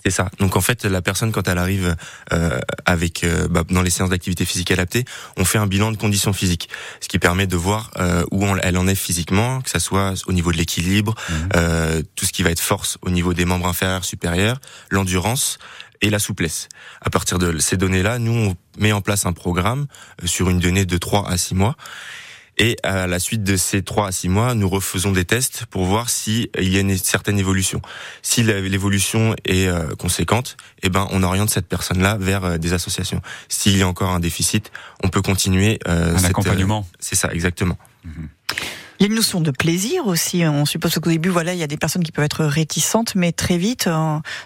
C'est 0.05 0.11
ça. 0.11 0.31
Donc 0.39 0.57
en 0.57 0.61
fait, 0.61 0.85
la 0.85 1.03
personne 1.03 1.33
quand 1.33 1.47
elle 1.49 1.59
arrive 1.59 1.97
euh, 2.33 2.59
avec 2.87 3.25
euh, 3.25 3.49
bah, 3.49 3.65
dans 3.69 3.83
les 3.83 3.91
séances 3.91 4.11
d'activité 4.11 4.45
physique 4.45 4.71
adaptée, 4.71 5.05
on 5.37 5.45
fait 5.45 5.59
un 5.59 5.67
bilan 5.67 5.93
de 5.93 5.97
conditions 5.97 6.33
physiques, 6.33 6.69
ce 7.01 7.09
qui 7.09 7.19
permet 7.19 7.47
de 7.47 7.57
voir 7.57 7.91
euh, 7.99 8.25
où 8.31 8.47
elle 8.63 8.79
en 8.79 8.87
est 8.87 8.95
physiquement, 8.95 9.61
que 9.61 9.71
ça 9.71 9.81
soit 9.81 10.15
au 10.27 10.33
niveau 10.33 10.53
de 10.53 10.57
l'équilibre, 10.57 11.15
mmh. 11.29 12.03
tout 12.17 12.25
ce 12.25 12.33
qui 12.33 12.43
va 12.43 12.51
être 12.51 12.61
force 12.61 12.99
au 13.03 13.11
niveau 13.11 13.35
des 13.35 13.45
membres 13.45 13.67
inférieurs, 13.67 14.05
supérieurs, 14.05 14.61
l'endurance 14.91 15.59
et 16.01 16.11
la 16.11 16.19
souplesse. 16.19 16.69
À 17.01 17.11
partir 17.11 17.39
de 17.39 17.59
ces 17.59 17.77
données-là, 17.77 18.19
nous 18.19 18.33
on 18.33 18.57
met 18.79 18.93
en 18.93 19.01
place 19.03 19.27
un 19.27 19.33
programme 19.33 19.87
sur 20.25 20.49
une 20.49 20.59
donnée 20.59 20.87
de 20.87 20.99
3 20.99 21.29
à 21.29 21.37
6 21.37 21.55
mois 21.55 21.77
et 22.61 22.77
à 22.83 23.07
la 23.07 23.19
suite 23.19 23.43
de 23.43 23.57
ces 23.57 23.83
trois 23.83 24.09
à 24.09 24.13
six 24.13 24.29
mois, 24.29 24.55
nous 24.55 24.69
refaisons 24.69 25.13
des 25.13 25.25
tests 25.25 25.65
pour 25.71 25.87
voir 25.87 26.11
si 26.11 26.51
il 26.59 26.69
y 26.69 26.77
a 26.77 26.81
une 26.81 26.95
certaine 26.99 27.39
évolution. 27.39 27.81
Si 28.21 28.43
l'évolution 28.43 29.35
est 29.47 29.67
euh, 29.67 29.95
conséquente, 29.99 30.59
eh 30.83 30.91
ben 30.91 31.09
on 31.11 31.23
oriente 31.23 31.49
cette 31.49 31.67
personne-là 31.67 32.19
vers 32.21 32.45
euh, 32.45 32.59
des 32.59 32.75
associations. 32.75 33.23
S'il 33.49 33.79
y 33.79 33.83
a 33.83 33.89
encore 33.89 34.11
un 34.11 34.21
déficit, 34.21 34.71
on 35.03 35.09
peut 35.09 35.23
continuer 35.23 35.79
euh, 35.89 36.15
un 36.15 36.25
accompagnement. 36.25 36.87
C'est 36.99 37.17
ça, 37.17 37.33
exactement. 37.33 37.79
Mhm. 38.05 38.29
Il 38.99 39.05
y 39.05 39.07
a 39.07 39.09
une 39.09 39.17
notion 39.17 39.41
de 39.41 39.51
plaisir 39.51 40.07
aussi. 40.07 40.45
On 40.45 40.67
suppose 40.67 40.93
qu'au 40.97 41.09
début, 41.09 41.31
voilà, 41.31 41.55
il 41.55 41.59
y 41.59 41.63
a 41.63 41.67
des 41.67 41.79
personnes 41.79 42.05
qui 42.05 42.13
peuvent 42.13 42.27
être 42.27 42.45
réticentes, 42.45 43.15
mais 43.15 43.33
très 43.33 43.57
vite, 43.57 43.89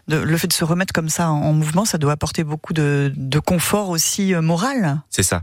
le 0.06 0.36
fait 0.36 0.46
de 0.46 0.52
se 0.52 0.62
remettre 0.62 0.92
comme 0.92 1.08
ça 1.08 1.30
en 1.30 1.52
mouvement, 1.52 1.84
ça 1.84 1.98
doit 1.98 2.12
apporter 2.12 2.44
beaucoup 2.44 2.72
de, 2.72 3.12
de 3.16 3.38
confort 3.40 3.88
aussi 3.88 4.32
moral. 4.34 5.00
C'est 5.10 5.24
ça 5.24 5.42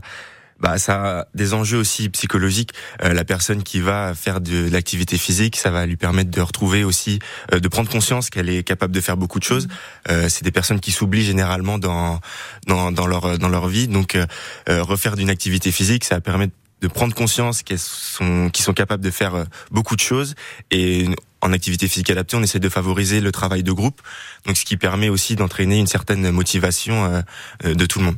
bah 0.62 0.78
ça 0.78 1.18
a 1.18 1.26
des 1.34 1.54
enjeux 1.54 1.76
aussi 1.76 2.08
psychologiques. 2.08 2.70
Euh, 3.02 3.12
la 3.12 3.24
personne 3.24 3.64
qui 3.64 3.80
va 3.80 4.14
faire 4.14 4.40
de, 4.40 4.70
l'activité 4.70 5.18
physique, 5.18 5.56
ça 5.56 5.72
va 5.72 5.86
lui 5.86 5.96
permettre 5.96 6.30
de 6.30 6.40
retrouver 6.40 6.84
aussi, 6.84 7.18
euh, 7.52 7.58
de 7.58 7.66
prendre 7.66 7.90
conscience 7.90 8.30
qu'elle 8.30 8.48
est 8.48 8.62
capable 8.62 8.94
de 8.94 9.00
faire 9.00 9.16
beaucoup 9.16 9.40
de 9.40 9.44
choses. 9.44 9.66
Euh, 10.08 10.28
c'est 10.28 10.44
des 10.44 10.52
personnes 10.52 10.78
qui 10.78 10.92
s'oublient 10.92 11.24
généralement 11.24 11.78
dans, 11.78 12.20
dans 12.68 12.92
dans 12.92 13.08
leur 13.08 13.38
dans 13.38 13.48
leur 13.48 13.66
vie. 13.66 13.88
Donc 13.88 14.16
refaire 14.68 15.16
d'une 15.16 15.30
activité 15.30 15.72
physique, 15.72 16.04
ça 16.04 16.14
va 16.14 16.20
permettre 16.20 16.52
de 16.80 16.88
prendre 16.88 17.14
conscience 17.14 17.62
qu'elles 17.62 17.78
sont 17.80 18.48
qu'ils 18.50 18.64
sont 18.64 18.72
capables 18.72 19.02
de 19.02 19.10
faire 19.10 19.46
beaucoup 19.72 19.96
de 19.96 20.00
choses 20.00 20.34
et 20.70 21.08
en 21.40 21.52
activité 21.52 21.88
physique 21.88 22.10
adaptée, 22.10 22.36
on 22.36 22.42
essaie 22.42 22.60
de 22.60 22.68
favoriser 22.68 23.20
le 23.20 23.32
travail 23.32 23.64
de 23.64 23.72
groupe, 23.72 24.00
donc 24.46 24.56
ce 24.56 24.64
qui 24.64 24.76
permet 24.76 25.08
aussi 25.08 25.34
d'entraîner 25.34 25.78
une 25.78 25.88
certaine 25.88 26.30
motivation 26.30 27.24
de 27.64 27.86
tout 27.86 27.98
le 27.98 28.04
monde. 28.04 28.16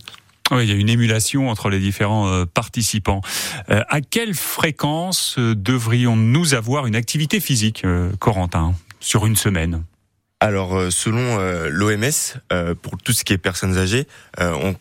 Oui, 0.50 0.64
il 0.64 0.68
y 0.68 0.72
a 0.72 0.76
une 0.76 0.90
émulation 0.90 1.48
entre 1.48 1.70
les 1.70 1.78
différents 1.78 2.28
euh, 2.28 2.44
participants. 2.44 3.22
Euh, 3.70 3.82
à 3.88 4.02
quelle 4.02 4.34
fréquence 4.34 5.36
euh, 5.38 5.54
devrions-nous 5.54 6.52
avoir 6.52 6.86
une 6.86 6.96
activité 6.96 7.40
physique, 7.40 7.84
Corentin, 8.18 8.74
sur 9.00 9.24
une 9.26 9.36
semaine? 9.36 9.84
Alors, 10.40 10.92
selon 10.92 11.38
l'OMS, 11.70 12.76
pour 12.82 12.98
tout 12.98 13.12
ce 13.12 13.24
qui 13.24 13.32
est 13.32 13.38
personnes 13.38 13.78
âgées, 13.78 14.06
on, 14.38 14.74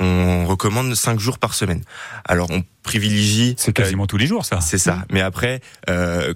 on, 0.00 0.46
recommande 0.46 0.92
5 0.92 1.20
jours 1.20 1.38
par 1.38 1.54
semaine. 1.54 1.82
Alors, 2.24 2.50
on 2.50 2.64
privilégie. 2.82 3.54
C'est 3.56 3.72
quasiment 3.72 4.08
tous 4.08 4.16
les 4.16 4.26
jours, 4.26 4.44
ça. 4.44 4.60
C'est 4.60 4.78
ça. 4.78 5.04
Mais 5.12 5.20
après, 5.20 5.60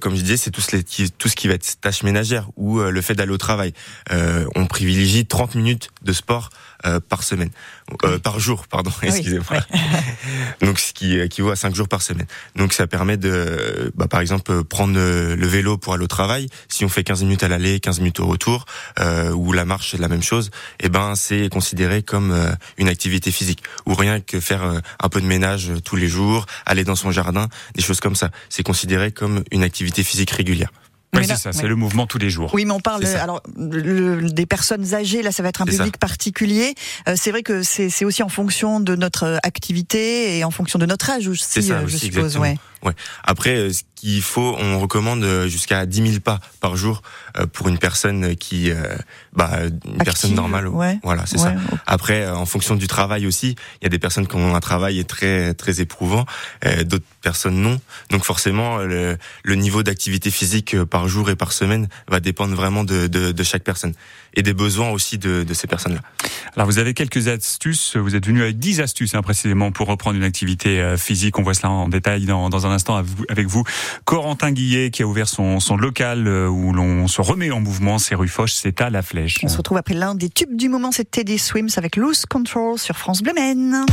comme 0.00 0.14
je 0.14 0.20
disais, 0.20 0.36
c'est 0.36 0.52
tout, 0.52 0.62
tout, 1.18 1.28
ce 1.28 1.34
qui 1.34 1.48
va 1.48 1.54
être 1.54 1.80
tâches 1.80 2.04
ménagères 2.04 2.48
ou 2.54 2.78
le 2.80 3.00
fait 3.02 3.14
d'aller 3.14 3.32
au 3.32 3.38
travail. 3.38 3.72
on 4.10 4.66
privilégie 4.66 5.26
30 5.26 5.56
minutes 5.56 5.90
de 6.02 6.12
sport 6.12 6.50
par 7.08 7.22
semaine. 7.22 7.50
Euh, 8.04 8.18
par 8.18 8.38
jour, 8.38 8.66
pardon, 8.68 8.90
excusez-moi. 9.02 9.60
Donc 10.60 10.78
ce 10.78 10.92
qui 10.92 11.18
équivaut 11.18 11.50
à 11.50 11.56
5 11.56 11.74
jours 11.74 11.88
par 11.88 12.02
semaine. 12.02 12.26
Donc 12.56 12.72
ça 12.72 12.86
permet 12.86 13.16
de, 13.16 13.92
bah, 13.94 14.06
par 14.08 14.20
exemple, 14.20 14.64
prendre 14.64 14.94
le 14.94 15.46
vélo 15.46 15.78
pour 15.78 15.94
aller 15.94 16.04
au 16.04 16.08
travail. 16.08 16.48
Si 16.68 16.84
on 16.84 16.88
fait 16.88 17.04
15 17.04 17.22
minutes 17.22 17.42
à 17.42 17.48
l'aller, 17.48 17.80
15 17.80 17.98
minutes 17.98 18.20
au 18.20 18.26
retour, 18.26 18.64
euh, 18.98 19.32
ou 19.32 19.52
la 19.52 19.64
marche 19.64 19.90
c'est 19.90 20.00
la 20.00 20.08
même 20.08 20.22
chose, 20.22 20.50
et 20.78 20.86
eh 20.86 20.88
ben 20.88 21.14
c'est 21.14 21.48
considéré 21.48 22.02
comme 22.02 22.32
euh, 22.32 22.52
une 22.78 22.88
activité 22.88 23.30
physique. 23.30 23.62
Ou 23.86 23.94
rien 23.94 24.20
que 24.20 24.40
faire 24.40 24.62
euh, 24.62 24.80
un 25.00 25.08
peu 25.08 25.20
de 25.20 25.26
ménage 25.26 25.72
tous 25.84 25.96
les 25.96 26.08
jours, 26.08 26.46
aller 26.66 26.84
dans 26.84 26.96
son 26.96 27.10
jardin, 27.10 27.48
des 27.74 27.82
choses 27.82 28.00
comme 28.00 28.16
ça. 28.16 28.30
C'est 28.48 28.62
considéré 28.62 29.12
comme 29.12 29.42
une 29.50 29.62
activité 29.62 30.02
physique 30.02 30.30
régulière. 30.30 30.70
Oui, 31.16 31.24
c'est 31.26 31.36
ça, 31.36 31.52
c'est 31.52 31.66
le 31.66 31.76
mouvement 31.76 32.06
tous 32.06 32.18
les 32.18 32.30
jours. 32.30 32.50
Oui, 32.54 32.64
mais 32.64 32.72
on 32.72 32.80
parle 32.80 33.04
alors 33.06 33.42
des 33.56 34.46
personnes 34.46 34.94
âgées. 34.94 35.22
Là, 35.22 35.32
ça 35.32 35.42
va 35.42 35.48
être 35.48 35.62
un 35.62 35.66
public 35.66 35.98
particulier. 35.98 36.74
Euh, 37.08 37.14
c'est 37.16 37.30
vrai 37.30 37.42
que 37.42 37.62
c'est 37.62 38.04
aussi 38.04 38.22
en 38.22 38.28
fonction 38.28 38.80
de 38.80 38.94
notre 38.94 39.38
activité 39.42 40.38
et 40.38 40.44
en 40.44 40.50
fonction 40.50 40.78
de 40.78 40.86
notre 40.86 41.10
âge 41.10 41.28
aussi, 41.28 41.62
ça, 41.62 41.74
euh, 41.74 41.86
je 41.86 41.96
suppose. 41.96 42.36
Ouais. 42.36 42.56
Ouais. 42.82 42.92
Après, 43.24 43.56
euh, 43.56 43.72
ce 43.72 43.82
qu'il 43.94 44.22
faut, 44.22 44.56
on 44.58 44.78
recommande 44.78 45.24
jusqu'à 45.46 45.84
10 45.84 46.10
000 46.12 46.20
pas 46.20 46.40
par 46.60 46.76
jour 46.76 47.02
pour 47.52 47.68
une 47.68 47.76
personne 47.76 48.34
qui, 48.34 48.70
bah, 49.34 49.58
une 49.84 50.02
personne 50.02 50.34
normale. 50.34 50.68
Ouais. 50.68 50.98
Voilà, 51.02 51.26
c'est 51.26 51.36
ça. 51.36 51.52
Après, 51.86 52.26
en 52.26 52.46
fonction 52.46 52.76
du 52.76 52.86
travail 52.86 53.26
aussi, 53.26 53.56
il 53.80 53.84
y 53.84 53.86
a 53.86 53.90
des 53.90 53.98
personnes 53.98 54.26
qui 54.26 54.36
ont 54.36 54.54
un 54.54 54.60
travail 54.60 55.04
très 55.04 55.52
très 55.52 55.82
éprouvant, 55.82 56.24
d'autres 56.84 57.04
personnes 57.20 57.60
non. 57.60 57.78
Donc 58.10 58.24
forcément, 58.24 58.78
le, 58.78 59.18
le 59.42 59.54
niveau 59.54 59.82
d'activité 59.82 60.30
physique 60.30 60.82
par 60.84 61.06
jour 61.06 61.28
et 61.28 61.36
par 61.36 61.52
semaine 61.52 61.88
va 62.08 62.20
dépendre 62.20 62.54
vraiment 62.54 62.84
de, 62.84 63.06
de, 63.06 63.32
de 63.32 63.42
chaque 63.42 63.64
personne 63.64 63.92
et 64.34 64.42
des 64.42 64.54
besoins 64.54 64.90
aussi 64.90 65.18
de, 65.18 65.44
de 65.44 65.54
ces 65.54 65.66
personnes-là. 65.66 66.00
Alors 66.56 66.66
vous 66.66 66.78
avez 66.78 66.94
quelques 66.94 67.28
astuces, 67.28 67.96
vous 67.96 68.14
êtes 68.14 68.26
venu 68.26 68.42
avec 68.42 68.58
10 68.58 68.80
astuces 68.80 69.14
hein, 69.14 69.22
précisément 69.22 69.70
pour 69.72 69.86
reprendre 69.86 70.16
une 70.16 70.24
activité 70.24 70.80
euh, 70.80 70.96
physique. 70.96 71.38
On 71.38 71.42
voit 71.42 71.54
cela 71.54 71.70
en 71.70 71.88
détail 71.88 72.24
dans, 72.26 72.50
dans 72.50 72.66
un 72.66 72.70
instant 72.70 73.02
avec 73.28 73.46
vous. 73.46 73.64
Corentin 74.04 74.52
Guillet 74.52 74.90
qui 74.90 75.02
a 75.02 75.06
ouvert 75.06 75.28
son, 75.28 75.60
son 75.60 75.76
local 75.76 76.26
euh, 76.26 76.48
où 76.48 76.72
l'on 76.72 77.08
se 77.08 77.20
remet 77.20 77.50
en 77.50 77.60
mouvement, 77.60 77.98
c'est 77.98 78.14
rue 78.14 78.28
Foch, 78.28 78.50
c'est 78.50 78.80
à 78.80 78.90
la 78.90 79.02
flèche. 79.02 79.38
On 79.42 79.48
se 79.48 79.56
retrouve 79.56 79.78
après 79.78 79.94
l'un 79.94 80.14
des 80.14 80.28
tubes 80.28 80.56
du 80.56 80.68
moment, 80.68 80.92
c'est 80.92 81.10
Teddy 81.10 81.38
Swims 81.38 81.70
avec 81.76 81.96
Loose 81.96 82.26
Control 82.26 82.78
sur 82.78 82.96
France 82.96 83.22
Bleu 83.22 83.32
Maine. 83.34 83.84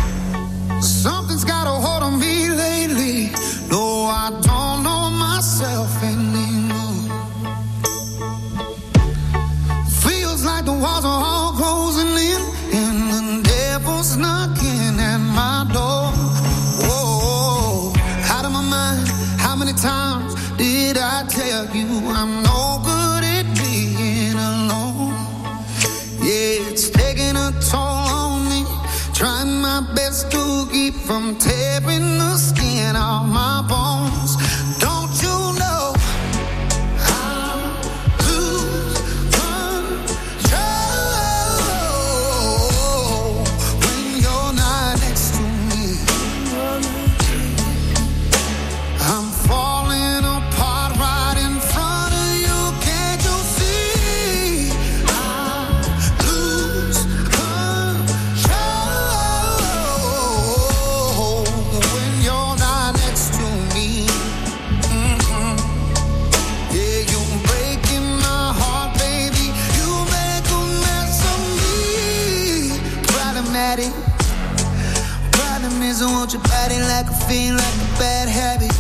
Want 76.27 76.43
your 76.43 76.51
body 76.51 76.79
like 76.91 77.07
a 77.07 77.13
fiend, 77.25 77.55
like 77.55 77.75
a 77.75 77.99
bad 77.99 78.27
habit. 78.27 78.73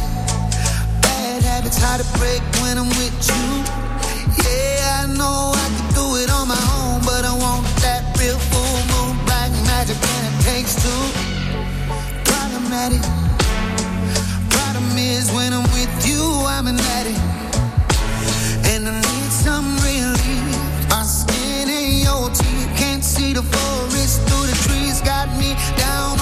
Bad 1.01 1.43
habits 1.43 1.79
hard 1.79 2.01
to 2.01 2.07
break 2.19 2.41
when 2.59 2.77
I'm 2.77 2.89
with 2.99 3.15
you. 3.23 3.47
Yeah, 4.43 5.03
I 5.03 5.07
know 5.15 5.55
I 5.55 5.67
can 5.71 5.87
do 5.95 6.05
it 6.19 6.29
on 6.29 6.49
my 6.49 6.59
own, 6.75 6.99
but 7.07 7.23
I 7.23 7.31
want 7.31 7.63
that 7.79 8.03
real 8.19 8.35
full 8.51 8.79
moon, 8.91 9.15
black 9.23 9.51
magic, 9.63 9.95
and 9.95 10.23
it 10.27 10.35
takes 10.43 10.75
two. 10.75 11.03
Problematic. 12.27 12.99
Problem 14.51 14.97
is 14.97 15.31
when 15.31 15.53
I'm 15.53 15.63
with 15.71 15.93
you, 16.03 16.19
I'm 16.51 16.67
an 16.67 16.79
addict, 16.99 17.23
and 18.75 18.89
I 18.91 18.95
need 18.99 19.31
some 19.31 19.71
relief. 19.87 20.51
My 20.89 21.03
skin 21.03 21.69
ain't 21.69 22.03
your 22.03 22.27
teeth, 22.27 22.67
can't 22.75 23.03
see 23.03 23.31
the 23.31 23.43
forest 23.43 24.19
through 24.27 24.47
the 24.51 24.57
trees, 24.67 24.99
got 24.99 25.29
me 25.39 25.55
down 25.77 26.16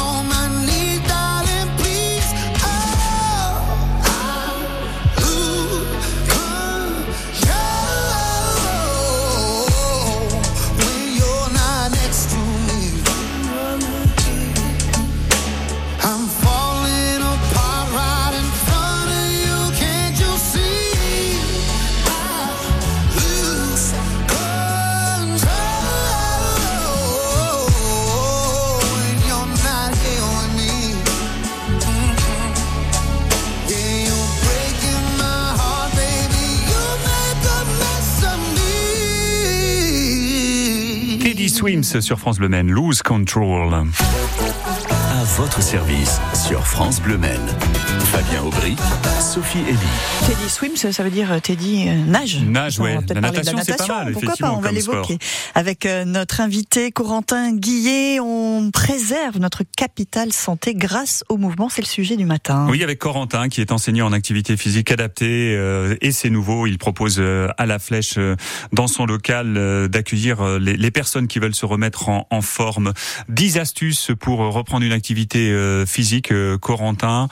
Sur 41.85 42.17
France 42.19 42.39
Bleu 42.39 42.49
Maine, 42.49 42.71
Lose 42.71 43.03
Control. 43.03 43.85
Votre 45.37 45.61
service 45.61 46.19
sur 46.33 46.65
France 46.65 47.01
Bleu 47.01 47.17
Maine. 47.17 47.45
Fabien 48.05 48.41
Aubry, 48.43 48.75
Sophie 49.19 49.59
Elie. 49.67 49.77
Teddy 50.25 50.49
Swims, 50.49 50.93
ça 50.93 51.03
veut 51.03 51.09
dire 51.09 51.29
euh, 51.33 51.39
Teddy 51.39 51.89
euh, 51.89 52.05
nage. 52.05 52.39
Nage, 52.41 52.77
peut-être 52.77 53.13
La 53.15 53.21
parler 53.21 53.39
de 53.41 53.45
natation, 53.45 53.57
c'est 53.65 53.77
pas 53.77 54.03
mal, 54.05 54.13
Pourquoi 54.13 54.33
pas 54.39 54.51
On 54.53 54.61
va 54.61 54.71
l'évoquer 54.71 55.17
avec 55.53 55.85
euh, 55.85 56.05
notre 56.05 56.39
invité 56.39 56.91
Corentin 56.91 57.53
Guillet. 57.53 58.19
On 58.21 58.71
préserve 58.71 59.39
notre 59.39 59.63
capital 59.75 60.31
santé 60.31 60.73
grâce 60.73 61.25
au 61.27 61.35
mouvement. 61.35 61.67
C'est 61.67 61.81
le 61.81 61.87
sujet 61.87 62.15
du 62.15 62.25
matin. 62.25 62.67
Oui, 62.69 62.81
avec 62.83 62.99
Corentin 62.99 63.49
qui 63.49 63.59
est 63.59 63.73
enseignant 63.73 64.07
en 64.07 64.13
activité 64.13 64.55
physique 64.55 64.91
adaptée 64.91 65.53
euh, 65.55 65.95
et 65.99 66.13
c'est 66.13 66.29
nouveau. 66.29 66.65
Il 66.65 66.77
propose 66.77 67.17
euh, 67.19 67.49
à 67.57 67.65
la 67.65 67.79
flèche 67.79 68.13
euh, 68.17 68.37
dans 68.71 68.87
son 68.87 69.05
local 69.05 69.57
euh, 69.57 69.89
d'accueillir 69.89 70.41
euh, 70.41 70.59
les, 70.59 70.77
les 70.77 70.91
personnes 70.91 71.27
qui 71.27 71.39
veulent 71.39 71.55
se 71.55 71.65
remettre 71.65 72.07
en, 72.07 72.25
en 72.29 72.41
forme. 72.41 72.93
10 73.27 73.57
astuces 73.57 74.11
pour 74.17 74.41
euh, 74.41 74.49
reprendre 74.49 74.85
une 74.85 74.93
activité 74.93 75.24
euh, 75.35 75.85
physique. 75.85 76.31
Euh, 76.31 76.57
Corentin, 76.57 77.27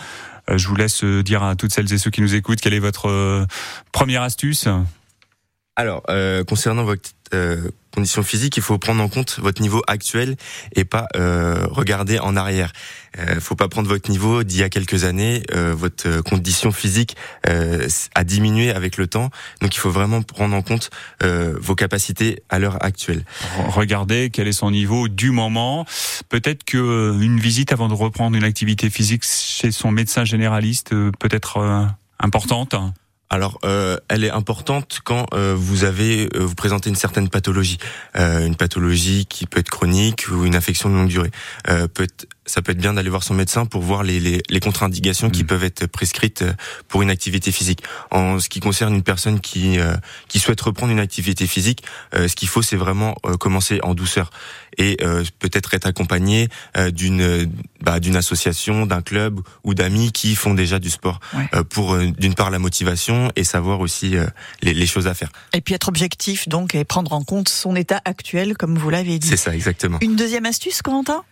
euh, 0.49 0.57
je 0.57 0.67
vous 0.67 0.75
laisse 0.75 1.03
dire 1.03 1.43
à 1.43 1.55
toutes 1.55 1.71
celles 1.71 1.91
et 1.93 1.97
ceux 1.97 2.11
qui 2.11 2.21
nous 2.21 2.35
écoutent 2.35 2.61
quelle 2.61 2.73
est 2.73 2.79
votre 2.79 3.45
première 3.91 4.21
astuce. 4.21 4.67
Alors, 5.75 6.03
concernant 6.47 6.83
votre 6.83 7.09
euh, 7.33 7.69
condition 7.93 8.23
physique, 8.23 8.57
il 8.57 8.63
faut 8.63 8.77
prendre 8.79 9.03
en 9.03 9.07
compte 9.07 9.39
votre 9.39 9.61
niveau 9.61 9.83
actuel 9.87 10.35
et 10.75 10.83
pas 10.83 11.05
euh, 11.15 11.67
regarder 11.69 12.17
en 12.19 12.35
arrière. 12.35 12.73
Euh, 13.19 13.39
faut 13.39 13.55
pas 13.55 13.67
prendre 13.67 13.87
votre 13.87 14.09
niveau 14.09 14.43
d'il 14.43 14.59
y 14.59 14.63
a 14.63 14.69
quelques 14.69 15.03
années. 15.03 15.43
Euh, 15.53 15.73
votre 15.75 16.21
condition 16.21 16.71
physique 16.71 17.15
euh, 17.47 17.87
a 18.15 18.23
diminué 18.23 18.71
avec 18.71 18.97
le 18.97 19.05
temps, 19.05 19.29
donc 19.61 19.75
il 19.75 19.79
faut 19.79 19.91
vraiment 19.91 20.23
prendre 20.23 20.55
en 20.55 20.63
compte 20.63 20.89
euh, 21.21 21.55
vos 21.61 21.75
capacités 21.75 22.41
à 22.49 22.57
l'heure 22.57 22.83
actuelle. 22.83 23.25
Re- 23.57 23.69
Regardez 23.69 24.29
quel 24.31 24.47
est 24.47 24.53
son 24.53 24.71
niveau 24.71 25.07
du 25.07 25.29
moment. 25.29 25.85
Peut-être 26.29 26.63
que 26.63 26.77
euh, 26.77 27.19
une 27.19 27.39
visite 27.39 27.71
avant 27.71 27.89
de 27.89 27.93
reprendre 27.93 28.35
une 28.35 28.43
activité 28.43 28.89
physique 28.89 29.23
chez 29.23 29.71
son 29.71 29.91
médecin 29.91 30.25
généraliste 30.25 30.89
peut 31.19 31.29
être 31.29 31.87
importante. 32.19 32.73
Alors, 33.33 33.57
euh, 33.65 33.97
elle 34.09 34.23
est 34.23 34.29
importante 34.29 34.99
quand 35.03 35.25
euh, 35.33 35.55
vous 35.57 35.85
avez, 35.85 36.29
euh, 36.35 36.41
vous 36.41 36.53
présentez 36.53 36.91
une 36.91 36.95
certaine 36.95 37.29
pathologie, 37.29 37.79
Euh, 38.15 38.45
une 38.45 38.55
pathologie 38.55 39.25
qui 39.25 39.47
peut 39.47 39.59
être 39.59 39.71
chronique 39.71 40.27
ou 40.31 40.45
une 40.45 40.55
infection 40.55 40.87
de 40.87 40.93
longue 40.93 41.07
durée. 41.07 41.31
Peut 41.95 42.07
ça 42.45 42.61
peut 42.61 42.71
être 42.73 42.77
bien 42.77 42.93
d'aller 42.93 43.09
voir 43.09 43.23
son 43.23 43.33
médecin 43.33 43.65
pour 43.65 43.81
voir 43.81 44.03
les, 44.03 44.19
les, 44.19 44.41
les 44.49 44.59
contre-indications 44.59 45.29
qui 45.29 45.43
Mm. 45.43 45.47
peuvent 45.47 45.63
être 45.63 45.85
prescrites 45.87 46.41
euh, 46.41 46.53
pour 46.87 47.01
une 47.01 47.09
activité 47.09 47.51
physique. 47.51 47.81
En 48.11 48.39
ce 48.39 48.49
qui 48.49 48.59
concerne 48.59 48.93
une 48.95 49.03
personne 49.03 49.39
qui 49.39 49.79
euh, 49.79 49.95
qui 50.27 50.39
souhaite 50.39 50.59
reprendre 50.61 50.91
une 50.91 50.99
activité 50.99 51.47
physique, 51.47 51.83
euh, 52.15 52.27
ce 52.27 52.35
qu'il 52.35 52.47
faut, 52.47 52.61
c'est 52.61 52.75
vraiment 52.75 53.15
euh, 53.25 53.37
commencer 53.37 53.79
en 53.83 53.93
douceur 53.93 54.29
et 54.77 54.97
euh, 55.03 55.23
peut-être 55.39 55.73
être 55.75 55.85
accompagné 55.87 56.49
euh, 56.77 56.89
d'une 56.91 57.49
bah, 57.81 57.99
d'une 57.99 58.15
association, 58.15 58.85
d'un 58.85 59.01
club 59.01 59.39
ou 59.63 59.73
d'amis 59.73 60.11
qui 60.11 60.35
font 60.35 60.53
déjà 60.53 60.79
du 60.79 60.89
sport 60.89 61.19
Ouais. 61.33 61.47
euh, 61.53 61.63
pour 61.63 61.97
d'une 61.97 62.33
part 62.35 62.49
la 62.49 62.59
motivation 62.59 63.31
et 63.35 63.43
savoir 63.43 63.79
aussi 63.79 64.17
euh, 64.17 64.25
les, 64.61 64.73
les 64.73 64.85
choses 64.87 65.07
à 65.07 65.13
faire. 65.13 65.29
Et 65.53 65.61
puis 65.61 65.73
être 65.75 65.87
objectif, 65.89 66.47
donc, 66.49 66.75
et 66.75 66.83
prendre 66.83 67.13
en 67.13 67.23
compte 67.23 67.49
son 67.49 67.75
état 67.75 68.01
actuel, 68.05 68.55
comme 68.57 68.77
vous 68.77 68.89
l'avez 68.89 69.19
dit. 69.19 69.27
C'est 69.27 69.37
ça 69.37 69.53
exactement. 69.55 69.97
Une 70.01 70.15
deuxième 70.15 70.45
astuce, 70.45 70.81
Corentin? 70.81 71.23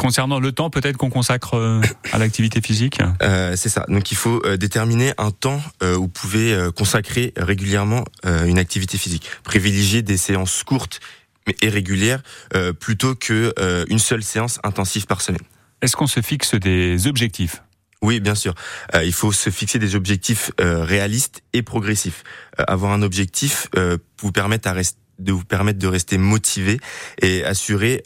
Concernant 0.00 0.40
le 0.40 0.50
temps, 0.50 0.70
peut-être 0.70 0.96
qu'on 0.96 1.10
consacre 1.10 1.58
euh, 1.58 1.82
à 2.10 2.16
l'activité 2.16 2.62
physique? 2.62 3.00
Euh, 3.22 3.54
c'est 3.54 3.68
ça. 3.68 3.84
Donc 3.88 4.10
il 4.10 4.16
faut 4.16 4.40
euh, 4.46 4.56
déterminer 4.56 5.12
un 5.18 5.30
temps 5.30 5.60
euh, 5.82 5.94
où 5.94 6.02
vous 6.02 6.08
pouvez 6.08 6.56
consacrer 6.74 7.34
régulièrement 7.36 8.04
une 8.24 8.58
activité 8.58 8.96
physique. 8.96 9.28
Privilégier 9.42 10.00
des 10.00 10.16
séances 10.16 10.64
courtes 10.64 11.00
mais 11.46 11.54
et 11.60 11.68
régulières 11.68 12.22
plutôt 12.80 13.14
que 13.14 13.54
une 13.88 13.98
seule 13.98 14.22
séance 14.22 14.58
intensive 14.64 15.06
par 15.06 15.20
semaine. 15.20 15.42
Est-ce 15.82 15.96
qu'on 15.96 16.06
se 16.06 16.20
fixe 16.20 16.54
des 16.54 17.06
objectifs? 17.06 17.62
Oui, 18.02 18.20
bien 18.20 18.34
sûr. 18.34 18.54
Euh, 18.94 19.04
il 19.04 19.12
faut 19.12 19.32
se 19.32 19.50
fixer 19.50 19.78
des 19.78 19.94
objectifs 19.94 20.50
euh, 20.60 20.84
réalistes 20.84 21.42
et 21.52 21.62
progressifs. 21.62 22.24
Euh, 22.58 22.64
avoir 22.66 22.92
un 22.92 23.02
objectif 23.02 23.68
euh, 23.76 23.98
vous 24.20 24.32
permettre 24.32 24.68
à 24.68 24.72
rester 24.72 24.98
de 25.18 25.32
vous 25.32 25.44
permettre 25.44 25.78
de 25.78 25.86
rester 25.86 26.16
motivé 26.16 26.80
et 27.20 27.44
assurer 27.44 28.02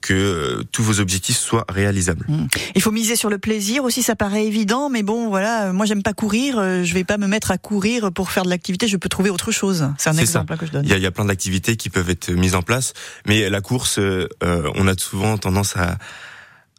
que 0.00 0.14
euh, 0.14 0.62
tous 0.72 0.82
vos 0.82 1.00
objectifs 1.00 1.36
soient 1.38 1.64
réalisables. 1.68 2.26
Il 2.74 2.82
faut 2.82 2.92
miser 2.92 3.14
sur 3.16 3.30
le 3.30 3.38
plaisir 3.38 3.84
aussi, 3.84 4.02
ça 4.02 4.16
paraît 4.16 4.46
évident, 4.46 4.88
mais 4.90 5.02
bon, 5.02 5.28
voilà, 5.28 5.66
euh, 5.66 5.72
moi 5.72 5.86
j'aime 5.86 6.02
pas 6.02 6.12
courir, 6.14 6.58
euh, 6.58 6.82
je 6.84 6.94
vais 6.94 7.04
pas 7.04 7.18
me 7.18 7.26
mettre 7.26 7.50
à 7.50 7.58
courir 7.58 8.10
pour 8.12 8.30
faire 8.30 8.44
de 8.44 8.50
l'activité, 8.50 8.88
je 8.88 8.96
peux 8.96 9.08
trouver 9.08 9.30
autre 9.30 9.50
chose. 9.52 9.88
C'est 9.98 10.10
un 10.10 10.16
exemple 10.18 10.52
hein, 10.52 10.56
que 10.56 10.66
je 10.66 10.72
donne. 10.72 10.84
Il 10.84 10.90
y 10.90 10.94
a, 10.94 10.96
il 10.96 11.02
y 11.02 11.06
a 11.06 11.10
plein 11.10 11.26
d'activités 11.26 11.76
qui 11.76 11.90
peuvent 11.90 12.08
être 12.10 12.30
mises 12.30 12.54
en 12.54 12.62
place, 12.62 12.92
mais 13.26 13.50
la 13.50 13.60
course, 13.60 13.98
euh, 13.98 14.28
euh, 14.42 14.70
on 14.76 14.86
a 14.88 14.94
souvent 14.98 15.36
tendance 15.38 15.76
à 15.76 15.98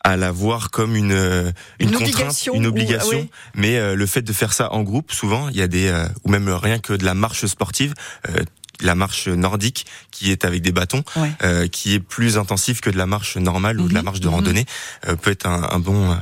à 0.04 0.16
la 0.16 0.32
voir 0.32 0.70
comme 0.72 0.96
une 0.96 1.12
euh, 1.12 1.52
une, 1.80 1.90
Une 1.90 1.96
contrainte, 1.96 2.14
obligation 2.14 2.54
une 2.54 2.66
ou- 2.66 2.70
obligation. 2.70 3.28
ah. 3.30 3.52
Mais 3.56 3.78
euh, 3.78 3.94
le 3.96 4.06
fait 4.06 4.22
de 4.22 4.32
faire 4.32 4.54
ça 4.54 4.72
en 4.72 4.82
groupe, 4.84 5.12
souvent, 5.12 5.50
il 5.50 5.58
y 5.58 5.62
a 5.62 5.68
des 5.68 5.88
euh, 5.88 6.06
ou 6.24 6.30
même 6.30 6.48
rien 6.50 6.80
que 6.80 6.94
de 6.94 7.04
la 7.04 7.14
marche 7.14 7.46
sportive. 7.46 7.94
euh, 8.30 8.44
la 8.82 8.96
marche 8.96 9.28
nordique 9.28 9.86
qui 10.12 10.32
est 10.32 10.46
avec 10.46 10.62
des 10.62 10.72
bâtons, 10.72 11.04
Ouais. 11.16 11.32
euh, 11.44 11.68
qui 11.68 11.94
est 11.94 12.00
plus 12.00 12.38
intensive 12.38 12.80
que 12.82 12.90
de 12.90 12.98
la 12.98 13.06
marche 13.06 13.38
normale 13.38 13.80
ou 13.80 13.88
de 13.88 13.94
la 13.94 14.00
Mhm, 14.02 14.06
marche 14.06 14.20
de 14.20 14.28
mhm. 14.28 14.34
randonnée, 14.34 14.66
euh, 15.08 15.16
peut 15.16 15.32
être 15.32 15.46
un, 15.48 15.64
un 15.72 15.80
bon 15.80 16.12
euh, 16.12 16.16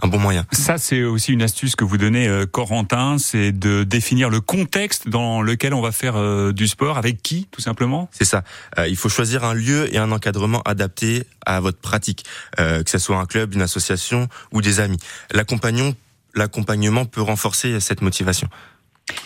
un 0.00 0.06
bon 0.06 0.20
moyen. 0.20 0.46
Ça, 0.52 0.78
c'est 0.78 1.02
aussi 1.02 1.32
une 1.32 1.42
astuce 1.42 1.74
que 1.74 1.82
vous 1.82 1.96
donnez, 1.98 2.28
euh, 2.28 2.46
Corentin, 2.46 3.18
c'est 3.18 3.50
de 3.50 3.82
définir 3.82 4.30
le 4.30 4.40
contexte 4.40 5.08
dans 5.08 5.42
lequel 5.42 5.74
on 5.74 5.80
va 5.80 5.90
faire 5.90 6.14
euh, 6.14 6.52
du 6.52 6.68
sport, 6.68 6.98
avec 6.98 7.20
qui, 7.20 7.48
tout 7.50 7.60
simplement? 7.60 8.08
C'est 8.12 8.24
ça. 8.24 8.44
Euh, 8.78 8.86
il 8.86 8.96
faut 8.96 9.08
choisir 9.08 9.42
un 9.42 9.54
lieu 9.54 9.92
et 9.92 9.98
un 9.98 10.12
encadrement 10.12 10.62
adapté 10.62 11.24
à 11.44 11.58
votre 11.58 11.78
pratique, 11.80 12.24
euh, 12.60 12.84
que 12.84 12.90
ce 12.90 12.98
soit 12.98 13.16
un 13.18 13.26
club, 13.26 13.54
une 13.54 13.62
association 13.62 14.28
ou 14.52 14.62
des 14.62 14.78
amis. 14.78 14.98
L'accompagnement, 15.32 15.94
l'accompagnement 16.36 17.04
peut 17.04 17.22
renforcer 17.22 17.80
cette 17.80 18.00
motivation. 18.00 18.48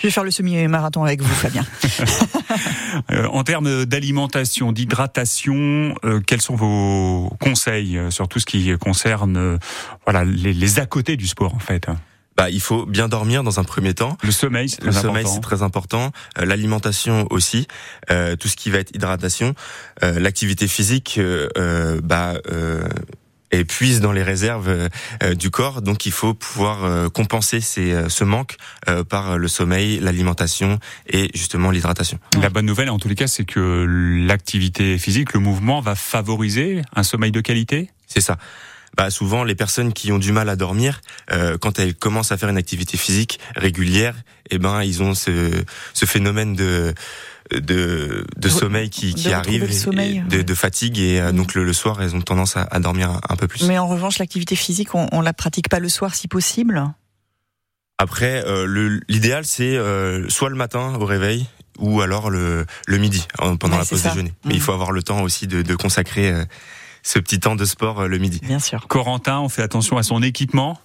Je 0.00 0.06
vais 0.06 0.10
faire 0.10 0.24
le 0.24 0.30
semi-marathon 0.30 1.04
avec 1.04 1.22
vous, 1.22 1.34
Fabien. 1.34 1.64
Euh, 3.10 3.26
en 3.28 3.42
termes 3.42 3.86
d'alimentation, 3.86 4.70
d'hydratation, 4.70 5.94
euh, 6.04 6.20
quels 6.20 6.42
sont 6.42 6.54
vos 6.54 7.34
conseils 7.40 7.96
euh, 7.96 8.10
sur 8.10 8.28
tout 8.28 8.38
ce 8.38 8.44
qui 8.46 8.70
concerne 8.78 9.36
euh, 9.36 9.58
voilà 10.04 10.24
les, 10.24 10.52
les 10.52 10.78
à 10.78 10.84
côté 10.86 11.16
du 11.16 11.26
sport 11.26 11.54
en 11.54 11.58
fait? 11.58 11.86
Bah, 12.36 12.50
il 12.50 12.60
faut 12.60 12.86
bien 12.86 13.08
dormir 13.08 13.42
dans 13.42 13.60
un 13.60 13.64
premier 13.64 13.94
temps. 13.94 14.16
Le 14.22 14.30
sommeil, 14.30 14.68
c'est 14.68 14.82
Le 14.84 14.90
très 14.90 15.00
sommeil, 15.02 15.22
important. 15.22 15.34
c'est 15.34 15.40
très 15.40 15.62
important. 15.62 16.12
Euh, 16.38 16.44
L'alimentation 16.46 17.26
aussi. 17.30 17.66
Euh, 18.10 18.36
tout 18.36 18.48
ce 18.48 18.56
qui 18.56 18.70
va 18.70 18.78
être 18.78 18.94
hydratation. 18.94 19.54
Euh, 20.02 20.18
L'activité 20.18 20.66
physique, 20.68 21.16
euh, 21.18 21.48
euh, 21.58 22.00
bah, 22.02 22.34
euh, 23.54 23.58
épuise 23.58 24.00
dans 24.00 24.12
les 24.12 24.22
réserves 24.22 24.68
euh, 24.68 24.88
euh, 25.22 25.34
du 25.34 25.50
corps. 25.50 25.82
Donc, 25.82 26.06
il 26.06 26.12
faut 26.12 26.34
pouvoir 26.34 26.84
euh, 26.84 27.08
compenser 27.08 27.60
ces, 27.60 28.08
ce 28.08 28.24
manque 28.24 28.56
euh, 28.88 29.04
par 29.04 29.38
le 29.38 29.48
sommeil, 29.48 29.98
l'alimentation 30.00 30.78
et 31.08 31.30
justement 31.34 31.70
l'hydratation. 31.70 32.18
La 32.40 32.50
bonne 32.50 32.66
nouvelle, 32.66 32.90
en 32.90 32.98
tous 32.98 33.08
les 33.08 33.14
cas, 33.14 33.26
c'est 33.26 33.44
que 33.44 33.86
l'activité 34.26 34.98
physique, 34.98 35.32
le 35.32 35.40
mouvement, 35.40 35.80
va 35.80 35.94
favoriser 35.94 36.82
un 36.94 37.02
sommeil 37.02 37.32
de 37.32 37.40
qualité? 37.40 37.90
C'est 38.06 38.20
ça. 38.20 38.36
Bah, 38.96 39.10
souvent 39.10 39.44
les 39.44 39.54
personnes 39.54 39.92
qui 39.92 40.12
ont 40.12 40.18
du 40.18 40.32
mal 40.32 40.48
à 40.48 40.56
dormir, 40.56 41.00
euh, 41.30 41.56
quand 41.58 41.78
elles 41.78 41.94
commencent 41.94 42.32
à 42.32 42.36
faire 42.36 42.48
une 42.48 42.56
activité 42.56 42.96
physique 42.96 43.38
régulière, 43.56 44.14
eh 44.50 44.58
ben 44.58 44.82
ils 44.82 45.02
ont 45.02 45.14
ce, 45.14 45.64
ce 45.94 46.06
phénomène 46.06 46.54
de 46.54 46.94
de, 47.50 48.24
de 48.36 48.48
sommeil 48.48 48.88
qui, 48.88 49.14
qui 49.14 49.30
arrive, 49.30 49.70
sommeil, 49.72 50.22
de, 50.26 50.40
de, 50.40 50.54
fatigue 50.54 50.98
et 50.98 51.20
mmh. 51.20 51.32
donc 51.32 51.54
le, 51.54 51.64
le, 51.64 51.72
soir 51.74 52.00
elles 52.00 52.14
ont 52.14 52.22
tendance 52.22 52.56
à, 52.56 52.62
à, 52.62 52.78
dormir 52.78 53.20
un 53.28 53.36
peu 53.36 53.46
plus. 53.46 53.66
Mais 53.66 53.78
en 53.78 53.88
revanche 53.88 54.18
l'activité 54.18 54.56
physique 54.56 54.94
on, 54.94 55.08
on 55.12 55.20
la 55.20 55.34
pratique 55.34 55.68
pas 55.68 55.80
le 55.80 55.90
soir 55.90 56.14
si 56.14 56.28
possible? 56.28 56.82
Après, 57.98 58.42
euh, 58.46 58.98
l'idéal 59.08 59.44
c'est 59.44 59.76
euh, 59.76 60.28
soit 60.28 60.50
le 60.50 60.56
matin 60.56 60.94
au 60.98 61.04
réveil 61.04 61.46
ou 61.78 62.00
alors 62.00 62.30
le, 62.30 62.66
le 62.86 62.98
midi 62.98 63.26
pendant 63.36 63.76
ouais, 63.76 63.78
la 63.78 63.84
pause 63.84 64.02
déjeuner. 64.02 64.32
Mais 64.44 64.54
mmh. 64.54 64.56
il 64.56 64.60
faut 64.60 64.72
avoir 64.72 64.92
le 64.92 65.02
temps 65.02 65.22
aussi 65.22 65.46
de, 65.46 65.62
de 65.62 65.74
consacrer 65.74 66.30
euh, 66.30 66.44
ce 67.02 67.18
petit 67.18 67.40
temps 67.40 67.56
de 67.56 67.64
sport 67.64 68.00
euh, 68.00 68.06
le 68.08 68.18
midi. 68.18 68.40
Bien 68.42 68.58
sûr. 68.58 68.86
Corentin, 68.88 69.40
on 69.40 69.48
fait 69.48 69.62
attention 69.62 69.96
à 69.96 70.02
son 70.02 70.22
équipement. 70.22 70.78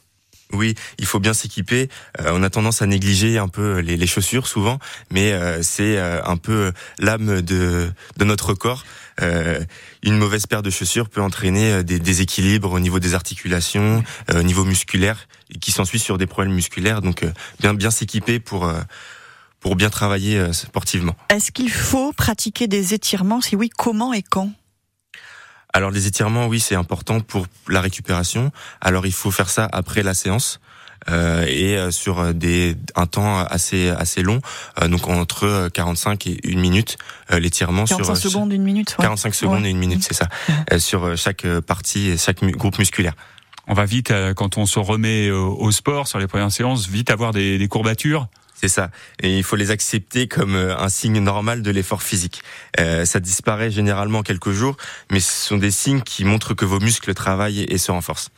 Oui, 0.53 0.75
il 0.97 1.05
faut 1.05 1.19
bien 1.19 1.33
s'équiper. 1.33 1.89
Euh, 2.21 2.31
on 2.33 2.41
a 2.41 2.49
tendance 2.49 2.81
à 2.81 2.85
négliger 2.85 3.37
un 3.37 3.49
peu 3.49 3.79
les, 3.79 3.97
les 3.97 4.07
chaussures 4.07 4.47
souvent, 4.47 4.79
mais 5.11 5.33
euh, 5.33 5.61
c'est 5.61 5.97
euh, 5.97 6.23
un 6.23 6.37
peu 6.37 6.71
l'âme 6.99 7.41
de, 7.41 7.91
de 8.17 8.23
notre 8.23 8.53
corps. 8.53 8.85
une 10.03 10.17
mauvaise 10.17 10.45
paire 10.45 10.61
de 10.61 10.69
chaussures 10.69 11.09
peut 11.09 11.21
entraîner 11.21 11.83
des 11.83 11.99
déséquilibres 11.99 12.71
au 12.71 12.79
niveau 12.79 12.99
des 12.99 13.13
articulations, 13.15 14.03
au 14.33 14.43
niveau 14.43 14.63
musculaire, 14.63 15.27
qui 15.59 15.71
s'ensuit 15.71 15.99
sur 15.99 16.17
des 16.17 16.27
problèmes 16.27 16.53
musculaires. 16.53 17.01
Donc 17.01 17.25
bien 17.59 17.73
bien 17.73 17.89
s'équiper 17.89 18.39
pour 18.39 18.71
pour 19.59 19.75
bien 19.75 19.89
travailler 19.89 20.53
sportivement. 20.53 21.15
Est-ce 21.29 21.51
qu'il 21.51 21.71
faut 21.71 22.13
pratiquer 22.13 22.67
des 22.67 22.93
étirements? 22.93 23.41
Si 23.41 23.55
oui, 23.55 23.69
comment 23.75 24.13
et 24.13 24.21
quand? 24.21 24.51
Alors 25.73 25.91
les 25.91 26.07
étirements, 26.07 26.47
oui, 26.47 26.59
c'est 26.59 26.75
important 26.75 27.19
pour 27.19 27.45
la 27.67 27.81
récupération. 27.81 28.51
Alors 28.81 29.05
il 29.05 29.13
faut 29.13 29.31
faire 29.31 29.49
ça 29.49 29.67
après 29.71 30.03
la 30.03 30.13
séance. 30.13 30.59
Euh, 31.09 31.45
et 31.47 31.77
euh, 31.77 31.91
sur 31.91 32.33
des 32.33 32.75
un 32.95 33.05
temps 33.05 33.37
assez 33.37 33.89
assez 33.89 34.23
long 34.23 34.41
euh, 34.81 34.87
donc 34.87 35.07
entre 35.07 35.69
45 35.71 36.25
et 36.25 36.39
une 36.43 36.59
minute 36.59 36.97
euh, 37.31 37.39
l'étirement 37.39 37.85
sur 37.85 37.97
45 37.97 38.29
secondes 38.29 38.51
une 38.51 38.63
minute 38.63 38.95
ouais. 38.97 39.05
45 39.05 39.35
secondes 39.35 39.61
ouais. 39.61 39.67
et 39.67 39.71
une 39.71 39.77
minute 39.77 40.03
c'est 40.03 40.15
ça 40.15 40.27
sur 40.79 41.15
chaque 41.15 41.47
partie 41.59 42.09
et 42.09 42.17
chaque 42.17 42.41
mu 42.41 42.51
groupe 42.51 42.79
musculaire 42.79 43.13
on 43.67 43.73
va 43.75 43.85
vite 43.85 44.11
quand 44.35 44.57
on 44.57 44.65
se 44.65 44.79
remet 44.79 45.29
au 45.29 45.71
sport 45.71 46.07
sur 46.07 46.17
les 46.17 46.27
premières 46.27 46.51
séances 46.51 46.87
vite 46.87 47.11
avoir 47.11 47.31
des, 47.31 47.59
des 47.59 47.67
courbatures 47.67 48.27
c'est 48.59 48.69
ça. 48.69 48.89
Et 49.21 49.37
il 49.37 49.43
faut 49.43 49.55
les 49.55 49.69
accepter 49.69 50.27
comme 50.27 50.55
euh, 50.55 50.75
un 50.77 50.89
signe 50.89 51.19
normal 51.19 51.61
de 51.61 51.69
l'effort 51.69 52.01
physique. 52.01 52.41
Euh, 52.79 53.05
ça 53.05 53.19
disparaît 53.19 53.69
généralement 53.69 54.19
en 54.19 54.23
quelques 54.23 54.49
jours, 54.49 54.77
mais 55.11 55.19
ce 55.19 55.31
sont 55.31 55.57
des 55.57 55.69
signes 55.69 56.01
qui 56.01 56.25
montrent 56.25 56.55
que 56.55 56.65
vos 56.65 56.79
muscles 56.79 57.13
travaillent 57.13 57.65
et 57.69 57.77
se 57.77 57.91
renforcent. 57.91 58.29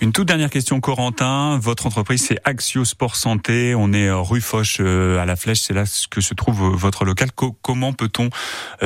Une 0.00 0.12
toute 0.12 0.28
dernière 0.28 0.48
question, 0.48 0.80
Corentin. 0.80 1.58
Votre 1.58 1.86
entreprise, 1.86 2.24
c'est 2.24 2.38
Axio 2.44 2.86
Sport 2.86 3.16
Santé. 3.16 3.74
On 3.74 3.92
est 3.92 4.08
euh, 4.08 4.16
rue 4.16 4.40
Foch 4.40 4.80
à 4.80 5.26
la 5.26 5.36
Flèche. 5.36 5.60
C'est 5.60 5.74
là 5.74 5.84
que 6.10 6.22
se 6.22 6.32
trouve 6.32 6.74
votre 6.74 7.04
local. 7.04 7.28
comment 7.60 7.92
peut-on 7.92 8.30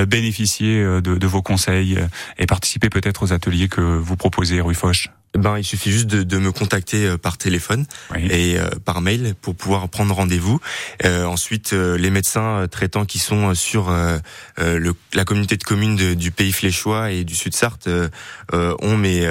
bénéficier 0.07 0.83
de, 0.83 1.01
de, 1.01 1.27
vos 1.27 1.43
conseils 1.43 1.99
et 2.39 2.47
participer 2.47 2.91
peut-être 2.91 3.23
aux 3.23 3.33
ateliers 3.33 3.69
que 3.69 3.81
vous 3.81 4.17
proposez 4.17 4.61
rue 4.61 4.75
Foch? 4.75 5.11
Ben, 5.39 5.59
il 5.59 5.65
suffit 5.65 5.93
juste 5.93 6.07
de, 6.07 6.23
de 6.23 6.39
me 6.39 6.51
contacter 6.51 7.07
euh, 7.07 7.17
par 7.17 7.39
téléphone 7.39 7.87
oui. 8.15 8.27
et 8.31 8.59
euh, 8.59 8.69
par 8.85 9.01
mail 9.01 9.35
pour 9.41 9.55
pouvoir 9.55 9.89
prendre 9.89 10.15
rendez-vous. 10.15 10.61
Euh, 11.05 11.25
ensuite, 11.25 11.73
euh, 11.73 11.97
les 11.97 12.11
médecins 12.11 12.67
traitants 12.69 13.05
qui 13.05 13.19
sont 13.21 13.55
sur 13.55 13.91
euh, 13.91 14.19
le, 14.59 14.93
la 15.15 15.25
communauté 15.25 15.57
de 15.57 15.63
communes 15.63 15.95
de, 15.95 16.15
du 16.15 16.33
pays 16.33 16.53
fléchois 16.53 17.13
et 17.13 17.25
du 17.25 17.35
Sud-Sarthe 17.35 17.89
ont 18.53 18.97
mes 18.97 19.29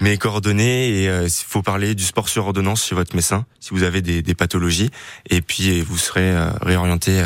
mes 0.00 0.18
coordonnées 0.18 0.88
et 0.88 1.04
il 1.04 1.30
faut 1.30 1.62
parler 1.62 1.94
du 1.94 2.04
sport 2.04 2.28
sur 2.28 2.46
ordonnance 2.46 2.84
chez 2.84 2.94
votre 2.94 3.14
médecin 3.14 3.46
si 3.60 3.70
vous 3.70 3.84
avez 3.84 4.02
des, 4.02 4.22
des 4.22 4.34
pathologies 4.34 4.90
et 5.30 5.40
puis 5.40 5.80
vous 5.82 5.98
serez 5.98 6.34
réorienté 6.60 7.24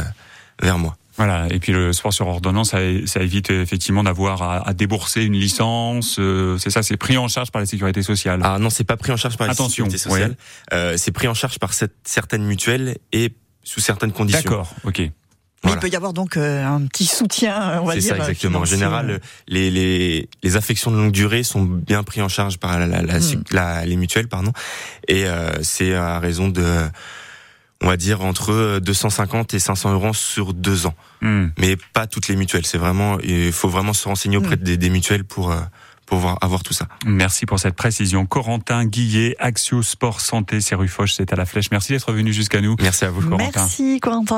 vers 0.60 0.78
moi. 0.78 0.97
Voilà, 1.18 1.48
et 1.50 1.58
puis 1.58 1.72
le 1.72 1.92
sport 1.92 2.12
sur 2.12 2.28
ordonnance, 2.28 2.70
ça, 2.70 2.78
ça 3.06 3.20
évite 3.20 3.50
effectivement 3.50 4.04
d'avoir 4.04 4.40
à, 4.40 4.68
à, 4.68 4.72
débourser 4.72 5.24
une 5.24 5.34
licence. 5.34 6.16
Euh, 6.20 6.56
c'est 6.58 6.70
ça, 6.70 6.84
c'est 6.84 6.96
pris 6.96 7.18
en 7.18 7.26
charge 7.26 7.50
par 7.50 7.60
la 7.60 7.66
sécurité 7.66 8.02
sociale. 8.02 8.40
Ah 8.44 8.58
non, 8.60 8.70
c'est 8.70 8.84
pas 8.84 8.96
pris 8.96 9.10
en 9.10 9.16
charge 9.16 9.36
par 9.36 9.48
la 9.48 9.52
Attention, 9.52 9.86
sécurité 9.86 9.98
sociale. 9.98 10.30
Ouais. 10.30 10.76
Euh, 10.76 10.94
c'est 10.96 11.10
pris 11.10 11.26
en 11.26 11.34
charge 11.34 11.58
par 11.58 11.72
cette, 11.72 11.96
certaines 12.04 12.44
mutuelles 12.44 12.98
et 13.12 13.34
sous 13.64 13.80
certaines 13.80 14.12
conditions. 14.12 14.42
D'accord, 14.42 14.72
ok. 14.84 15.00
Mais 15.00 15.10
voilà. 15.70 15.76
il 15.76 15.80
peut 15.80 15.92
y 15.92 15.96
avoir 15.96 16.12
donc 16.12 16.36
euh, 16.36 16.64
un 16.64 16.86
petit 16.86 17.04
soutien, 17.06 17.80
on 17.82 17.86
va 17.86 17.94
dire. 17.94 18.02
C'est 18.02 18.08
ça, 18.10 18.16
exactement. 18.16 18.60
En 18.60 18.64
général, 18.64 19.20
les, 19.48 19.72
les, 19.72 20.28
les 20.44 20.56
affections 20.56 20.92
de 20.92 20.96
longue 20.96 21.10
durée 21.10 21.42
sont 21.42 21.64
bien 21.64 22.04
pris 22.04 22.22
en 22.22 22.28
charge 22.28 22.58
par 22.58 22.78
la, 22.78 22.86
la, 22.86 23.02
la, 23.02 23.18
hmm. 23.18 23.42
la 23.50 23.84
les 23.84 23.96
mutuelles, 23.96 24.28
pardon. 24.28 24.52
Et 25.08 25.26
euh, 25.26 25.50
c'est 25.62 25.94
à 25.94 26.20
raison 26.20 26.48
de 26.48 26.62
on 27.82 27.86
va 27.86 27.96
dire 27.96 28.22
entre 28.22 28.80
250 28.80 29.54
et 29.54 29.58
500 29.58 29.92
euros 29.92 30.12
sur 30.12 30.52
deux 30.52 30.86
ans. 30.86 30.94
Mm. 31.20 31.46
Mais 31.58 31.76
pas 31.92 32.06
toutes 32.06 32.28
les 32.28 32.36
mutuelles. 32.36 32.66
C'est 32.66 32.78
vraiment, 32.78 33.18
il 33.20 33.52
faut 33.52 33.68
vraiment 33.68 33.92
se 33.92 34.08
renseigner 34.08 34.36
auprès 34.36 34.56
mm. 34.56 34.62
des, 34.62 34.76
des, 34.76 34.90
mutuelles 34.90 35.24
pour 35.24 35.52
euh, 35.52 35.60
pour 36.08 36.18
voir, 36.18 36.38
avoir 36.40 36.62
tout 36.62 36.72
ça. 36.72 36.88
Merci 37.06 37.44
pour 37.44 37.60
cette 37.60 37.74
précision. 37.74 38.24
Corentin 38.24 38.86
Guillet, 38.86 39.36
Axio 39.38 39.82
Sport 39.82 40.20
Santé, 40.20 40.60
c'est 40.60 40.74
rue 40.74 40.88
Foch, 40.88 41.12
c'est 41.14 41.32
à 41.32 41.36
la 41.36 41.44
Flèche. 41.44 41.70
Merci 41.70 41.92
d'être 41.92 42.12
venu 42.12 42.32
jusqu'à 42.32 42.60
nous. 42.60 42.76
Merci 42.80 43.04
à 43.04 43.10
vous, 43.10 43.20
Corentin. 43.20 43.50
Merci, 43.54 44.00
Corentin. 44.00 44.36